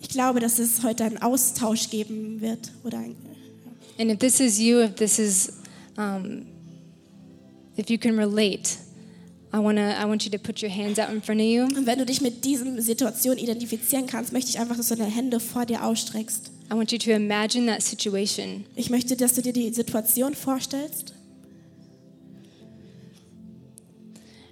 Ich 0.01 0.09
glaube, 0.09 0.39
dass 0.39 0.59
es 0.59 0.83
heute 0.83 1.05
einen 1.05 1.17
Austausch 1.21 1.89
geben 1.89 2.41
wird. 2.41 2.71
Oder 2.83 2.99
ein, 2.99 3.15
And 3.97 4.11
if 4.11 4.19
this 4.19 4.39
is 4.39 4.59
you, 4.59 4.81
if 4.81 4.95
this 4.95 5.17
is, 5.19 5.53
um, 5.97 6.45
if 7.77 7.89
you 7.89 7.97
can 7.97 8.17
relate, 8.17 8.77
I 9.51 9.59
wanna, 9.59 9.95
I 9.99 10.05
want 10.05 10.25
you 10.25 10.31
to 10.31 10.39
put 10.39 10.61
your 10.61 10.71
hands 10.71 10.97
out 10.97 11.09
in 11.09 11.21
front 11.21 11.39
of 11.39 11.45
you. 11.45 11.63
und 11.63 11.85
wenn 11.85 11.99
du 11.99 12.05
dich 12.05 12.21
mit 12.21 12.43
dieser 12.43 12.81
Situation 12.81 13.37
identifizieren 13.37 14.07
kannst, 14.07 14.33
möchte 14.33 14.49
ich 14.49 14.59
einfach, 14.59 14.75
dass 14.75 14.89
du 14.89 14.95
deine 14.95 15.11
Hände 15.11 15.39
vor 15.39 15.65
dir 15.65 15.83
ausstreckst. 15.83 16.51
I 16.71 16.75
want 16.75 16.91
you 16.91 16.97
to 16.97 17.11
imagine 17.11 17.67
that 17.67 17.83
situation. 17.83 18.65
Ich 18.75 18.89
möchte, 18.89 19.15
dass 19.15 19.35
du 19.35 19.41
dir 19.41 19.53
die 19.53 19.71
Situation 19.71 20.33
vorstellst. 20.33 21.13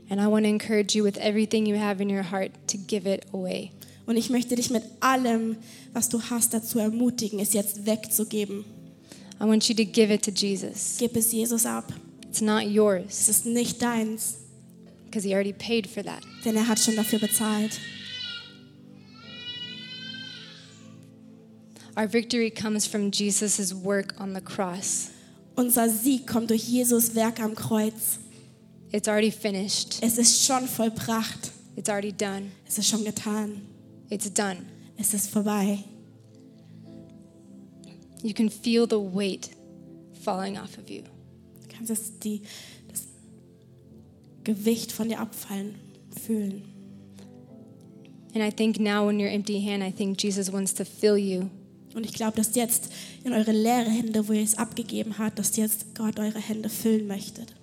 And 0.10 0.20
I 0.20 0.28
want 0.28 0.46
to 0.46 0.50
encourage 0.50 0.94
you 0.94 1.04
with 1.04 1.18
everything 1.18 1.66
you 1.66 1.78
have 1.78 2.02
in 2.02 2.10
your 2.10 2.32
heart 2.32 2.52
to 2.68 2.78
give 2.78 3.08
it 3.08 3.26
away. 3.34 3.72
Und 4.06 4.18
ich 4.18 4.30
möchte 4.30 4.56
dich 4.56 4.70
mit 4.70 4.84
allem, 5.00 5.56
was 5.94 6.10
du 6.10 6.22
hast, 6.22 6.54
dazu 6.54 6.80
ermutigen, 6.80 7.40
es 7.40 7.54
jetzt 7.54 7.86
wegzugeben. 7.86 8.66
I 9.40 9.46
want 9.46 9.68
you 9.68 9.76
to 9.76 9.86
give 9.86 10.14
it 10.14 10.24
to 10.26 10.32
Jesus. 10.32 10.98
Gib 11.00 11.16
es 11.16 11.32
Jesus 11.32 11.66
ab. 11.66 11.92
It's 12.32 12.40
not 12.40 12.64
Es 12.64 12.72
yours 12.72 13.28
ist 13.28 13.46
nicht 13.46 13.82
deins, 13.82 14.38
because 15.06 15.26
He 15.28 15.34
already 15.34 15.52
paid 15.52 15.86
for 15.86 16.02
that. 16.02 16.22
denn 16.46 16.56
er 16.56 16.66
hat 16.66 16.80
schon 16.80 16.96
dafür 16.96 17.20
bezahlt. 17.20 17.78
Our 21.98 22.08
victory 22.08 22.50
comes 22.50 22.86
from 22.88 23.12
Jesus' 23.12 23.74
work 23.74 24.16
on 24.18 24.34
the 24.34 24.40
cross. 24.40 25.10
Unser 25.58 25.90
Sieg 25.90 26.26
kommt 26.26 26.50
durch 26.50 26.64
Jesus 26.70 27.14
Werk 27.16 27.42
am 27.42 27.54
Kreuz. 27.54 28.20
It's 28.94 29.10
already 29.10 29.32
finished, 29.32 30.02
Es 30.02 30.18
ist 30.18 30.46
schon 30.46 30.68
vollbracht. 30.68 31.52
it's 31.76 31.90
already 31.90 32.14
done, 32.14 32.52
Es 32.66 32.78
ist 32.78 32.88
schon 32.88 33.04
getan. 33.04 33.62
it's 34.10 34.32
done. 34.34 34.66
Es 34.98 35.14
ist 35.14 35.30
vorbei. 35.30 35.80
You 38.24 38.34
can 38.34 38.50
feel 38.50 38.88
the 38.88 39.00
weight 39.00 39.50
falling 40.24 40.58
off 40.58 40.78
of 40.78 40.90
you. 40.90 41.04
Kannst 41.88 41.92
es 42.04 42.20
die, 42.20 42.42
das 42.92 43.02
Gewicht 44.44 44.92
von 44.92 45.10
dir 45.10 45.20
abfallen 45.20 45.76
fühlen. 46.26 46.62
And 48.36 48.44
I 48.44 48.52
think 48.52 48.80
now, 48.80 49.08
when 49.08 49.20
you're 49.20 49.32
empty 49.32 49.60
hand, 49.62 49.84
I 49.84 49.92
think 49.92 50.22
Jesus 50.22 50.52
wants 50.54 50.74
to 50.76 50.86
fill 50.86 51.18
you 51.18 51.50
Und 51.96 52.06
ich 52.06 52.14
glaube, 52.14 52.38
dass 52.38 52.56
jetzt 52.56 52.90
in 53.24 53.34
eure 53.34 53.52
leere 53.52 53.90
Hände, 53.90 54.28
wo 54.28 54.34
ihr 54.34 54.44
es 54.44 54.58
abgegeben 54.58 55.18
habt, 55.18 55.40
dass 55.40 55.58
jetzt 55.58 55.96
Gott 55.96 56.20
eure 56.20 56.40
Hände 56.40 56.70
füllen 56.70 57.08
möchtet. 57.08 57.56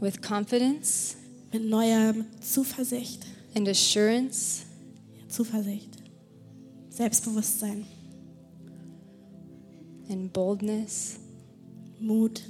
with 0.00 0.20
confidence 0.20 1.14
Mit 1.52 1.64
neuer 1.64 2.14
Zuversicht. 2.40 3.24
and 3.54 3.68
assurance 3.68 4.62
Zuversicht. 5.28 5.90
Selbstbewusstsein. 6.90 7.86
and 10.08 10.32
boldness, 10.32 11.20
Mut. 12.00 12.42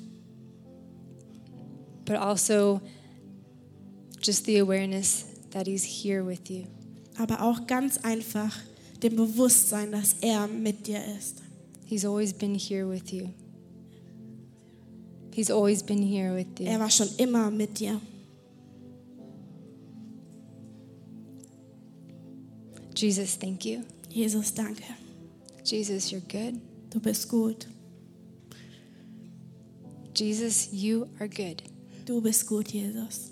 But 2.11 2.19
also 2.19 2.83
just 4.21 4.45
the 4.45 4.59
awareness 4.59 5.23
that 5.53 5.69
He's 5.69 5.85
here 5.85 6.25
with 6.25 6.51
you. 6.51 6.67
Aber 7.17 7.41
auch 7.41 7.69
ganz 7.69 7.99
einfach 7.99 8.53
dem 9.01 9.15
Bewusstsein, 9.15 9.93
dass 9.93 10.17
er 10.21 10.49
mit 10.49 10.89
dir 10.89 11.01
ist. 11.17 11.41
He's 11.85 12.05
always 12.05 12.33
been 12.33 12.57
here 12.57 12.89
with 12.89 13.13
you. 13.13 13.33
He's 15.33 15.53
always 15.53 15.85
been 15.85 16.03
here 16.03 16.35
with 16.35 16.49
you. 16.59 16.67
Er 16.67 16.81
war 16.81 16.91
schon 16.91 17.09
immer 17.17 17.49
mit 17.49 17.79
dir. 17.79 18.01
Jesus, 22.97 23.39
thank 23.39 23.65
you. 23.65 23.85
Jesus, 24.09 24.53
danke. 24.53 24.83
Jesus, 25.65 26.11
you're 26.11 26.21
good. 26.23 26.61
Du 26.91 26.99
bist 26.99 27.29
gut. 27.29 27.69
Jesus, 30.13 30.71
you 30.73 31.09
are 31.21 31.29
good. 31.29 31.70
Du 32.11 32.21
bist 32.21 32.45
gut, 32.49 32.73
Jesus. 32.73 33.31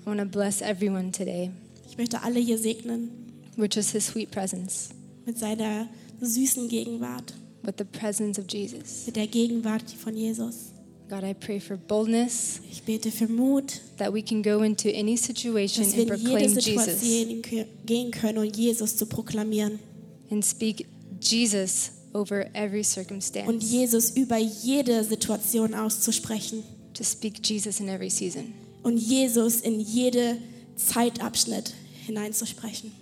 I 0.00 0.06
want 0.06 0.20
to 0.20 0.24
bless 0.24 0.62
everyone 0.62 1.12
today 1.12 1.50
Ich 1.86 1.98
möchte 1.98 2.22
alle 2.22 2.40
hier 2.40 2.56
segnen 2.56 3.10
with 3.58 3.74
just 3.74 3.90
His 3.90 4.06
sweet 4.06 4.30
presence, 4.30 4.88
mit 5.26 5.38
seiner 5.38 5.86
süßen 6.22 6.70
Gegenwart, 6.70 7.34
with 7.62 7.74
the 7.76 7.84
presence 7.84 8.38
of 8.38 8.46
Jesus. 8.48 9.04
mit 9.04 9.16
der 9.16 9.26
Gegenwart 9.26 9.90
von 9.90 10.16
Jesus. 10.16 10.72
God, 11.10 11.24
I 11.24 11.34
pray 11.34 11.60
for 11.60 11.76
boldness 11.76 12.62
Ich 12.70 12.84
bete 12.84 13.10
für 13.10 13.28
Mut, 13.28 13.82
that 13.98 14.14
we 14.14 14.22
can 14.22 14.42
go 14.42 14.62
into 14.62 14.88
any 14.88 15.18
situation 15.18 15.84
dass 15.84 15.92
and 15.92 16.08
wir 16.08 16.14
in 16.14 16.20
jede 16.20 16.24
proclaim 16.24 16.48
Jesus 16.48 16.64
Situation 16.64 17.42
gehen 17.84 18.10
können 18.10 18.38
und 18.38 18.56
Jesus 18.56 18.96
zu 18.96 19.04
proklamieren. 19.04 19.89
And 20.30 20.44
speak 20.44 20.86
Jesus 21.20 21.92
over 22.12 22.46
every 22.54 22.78
Und 22.80 22.86
circumstance, 22.86 23.70
Jesus 23.70 24.10
über 24.16 24.36
jede 24.38 25.04
Situation 25.04 25.74
auszusprechen. 25.74 26.62
to 26.94 27.04
speak 27.04 27.40
Jesus 27.42 27.80
in 27.80 27.88
every 27.88 28.10
season. 28.10 28.52
Und 28.82 28.96
Jesus 28.96 29.60
in 29.60 29.80
jede 29.80 30.38
Zeitabschnitt 30.76 31.74
hineinzusprechen. 32.06 32.92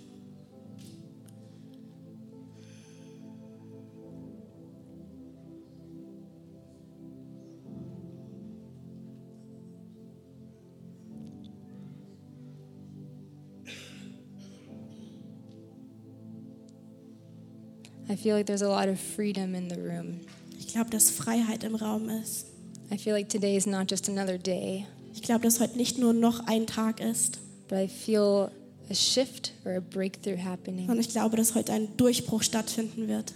I 18.10 18.16
feel 18.16 18.34
like 18.36 18.46
there's 18.46 18.62
a 18.62 18.68
lot 18.68 18.88
of 18.88 18.98
freedom 18.98 19.54
in 19.54 19.68
the 19.68 19.76
room. 19.76 20.20
Ich 20.58 20.68
glaube, 20.68 20.90
dass 20.90 21.10
Freiheit 21.10 21.64
im 21.64 21.74
Raum 21.74 22.08
ist. 22.08 22.46
I 22.92 22.96
feel 22.98 23.12
like 23.12 23.28
today 23.28 23.56
is 23.56 23.66
not 23.66 23.90
just 23.90 24.08
another 24.08 24.38
day, 24.38 24.86
Ich 25.14 25.22
glaube, 25.22 25.42
dass 25.44 25.60
heute 25.60 25.76
nicht 25.76 25.98
nur 25.98 26.12
noch 26.14 26.46
ein 26.46 26.66
Tag 26.66 27.00
ist, 27.00 27.38
but 27.68 27.78
I 27.78 27.88
feel 27.88 28.50
a 28.90 28.94
shift 28.94 29.52
or 29.64 29.72
a 29.76 29.80
breakthrough 29.80 30.38
happening. 30.42 30.86
sondern 30.86 31.00
ich 31.00 31.10
glaube, 31.10 31.36
dass 31.36 31.54
heute 31.54 31.72
ein 31.72 31.88
Durchbruch 31.96 32.42
stattfinden 32.42 33.08
wird. 33.08 33.34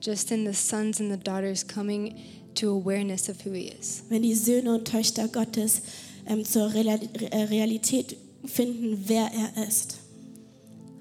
Just 0.00 0.30
in 0.30 0.46
the 0.46 0.52
sons 0.54 1.00
and 1.00 1.10
the 1.12 1.18
daughters 1.18 1.66
coming 1.66 2.14
to 2.54 2.68
awareness 2.76 3.28
of 3.28 3.44
who 3.44 3.52
He 3.52 3.72
is. 3.80 4.04
Wenn 4.08 4.22
die 4.22 4.34
Söhne 4.34 4.74
und 4.74 4.84
Töchter 4.86 5.26
Gottes 5.28 5.82
ähm, 6.26 6.44
zur 6.44 6.72
Real- 6.72 7.00
äh, 7.30 7.42
Realität 7.44 8.16
finden, 8.44 9.02
wer 9.06 9.30
er 9.56 9.66
ist. 9.66 9.96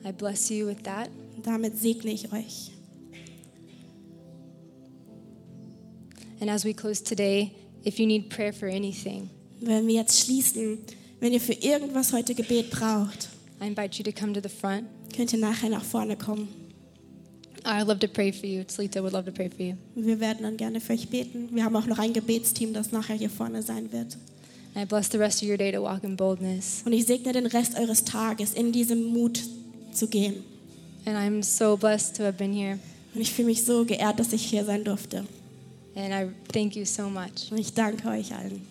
I 0.08 0.12
bless 0.12 0.50
you 0.50 0.68
with 0.68 0.78
that. 0.84 1.10
Und 1.36 1.46
damit 1.46 1.78
segne 1.80 2.12
ich 2.12 2.32
euch. 2.32 2.72
And 6.42 6.50
as 6.50 6.66
we 6.66 6.74
close 6.74 7.02
today, 7.02 7.54
if 7.86 8.00
you 8.00 8.08
need 8.08 8.30
prayer 8.30 8.52
for 8.52 8.68
anything, 8.68 9.30
Wenn 9.62 9.86
wir 9.86 9.94
jetzt 9.94 10.20
schließen, 10.26 10.80
wenn 11.20 11.34
ihr 11.34 11.40
für 11.40 11.54
irgendwas 11.54 12.14
heute 12.14 12.34
Gebet 12.34 12.72
braucht, 12.72 13.30
I 13.62 13.68
invite 13.68 14.00
you 14.00 14.04
to 14.04 14.12
come 14.12 14.34
to 14.34 14.42
the 14.42 14.50
front. 14.54 14.88
könnt 15.16 15.32
ihr 15.34 15.40
nachher 15.40 15.70
nach 15.70 15.84
vorne 15.84 16.18
kommen. 16.18 16.48
I'd 17.64 17.86
love 17.86 18.00
to 18.00 18.08
pray 18.08 18.34
for 18.34 18.48
you. 18.48 18.64
Slita 18.68 19.04
would 19.04 19.14
love 19.14 19.26
to 19.26 19.32
pray 19.32 19.50
for 19.50 19.64
you. 19.64 19.76
Wir 19.94 20.20
werden 20.20 20.40
dann 20.42 20.58
gerne 20.58 20.82
für 20.82 20.94
euch 20.94 21.08
beten. 21.10 21.50
Wir 21.52 21.64
haben 21.64 21.76
auch 21.76 21.86
noch 21.86 22.00
ein 22.00 22.12
Gebetsteam, 22.12 22.74
das 22.74 22.92
nachher 22.92 23.16
hier 23.16 23.30
vorne 23.30 23.62
sein 23.62 23.92
wird. 23.92 24.18
And 24.74 24.84
I 24.84 24.86
bless 24.86 25.12
the 25.12 25.18
rest 25.20 25.44
of 25.44 25.50
your 25.50 25.58
day 25.58 25.72
to 25.72 25.84
walk 25.84 26.04
in 26.04 26.16
boldness. 26.18 26.82
Und 26.86 26.94
ich 26.94 27.06
segne 27.06 27.34
den 27.34 27.46
Rest 27.46 27.78
eures 27.78 28.04
Tages, 28.04 28.56
in 28.56 28.72
diesem 28.72 29.04
Mut 29.04 29.40
zu 29.94 30.08
gehen. 30.08 30.38
And 31.06 31.16
I'm 31.16 31.44
so 31.44 31.78
blessed 31.78 32.16
to 32.16 32.24
have 32.24 32.38
been 32.38 32.54
here. 32.54 32.80
Und 33.14 33.22
ich 33.22 33.32
fühle 33.32 33.50
mich 33.50 33.64
so 33.64 33.86
geehrt, 33.86 34.20
dass 34.20 34.34
ich 34.34 34.44
hier 34.44 34.66
sein 34.66 34.84
durfte. 34.84 35.26
And 35.96 36.14
I 36.14 36.30
thank 36.52 36.76
you 36.76 36.86
so 36.86 37.10
much. 37.10 37.52
Ich 37.52 37.74
danke 37.74 38.08
euch 38.08 38.34
allen. 38.34 38.66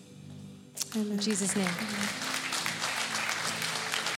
Amen. 0.95 1.11
In 1.13 1.19
Jesus' 1.19 1.55
name. 1.55 2.20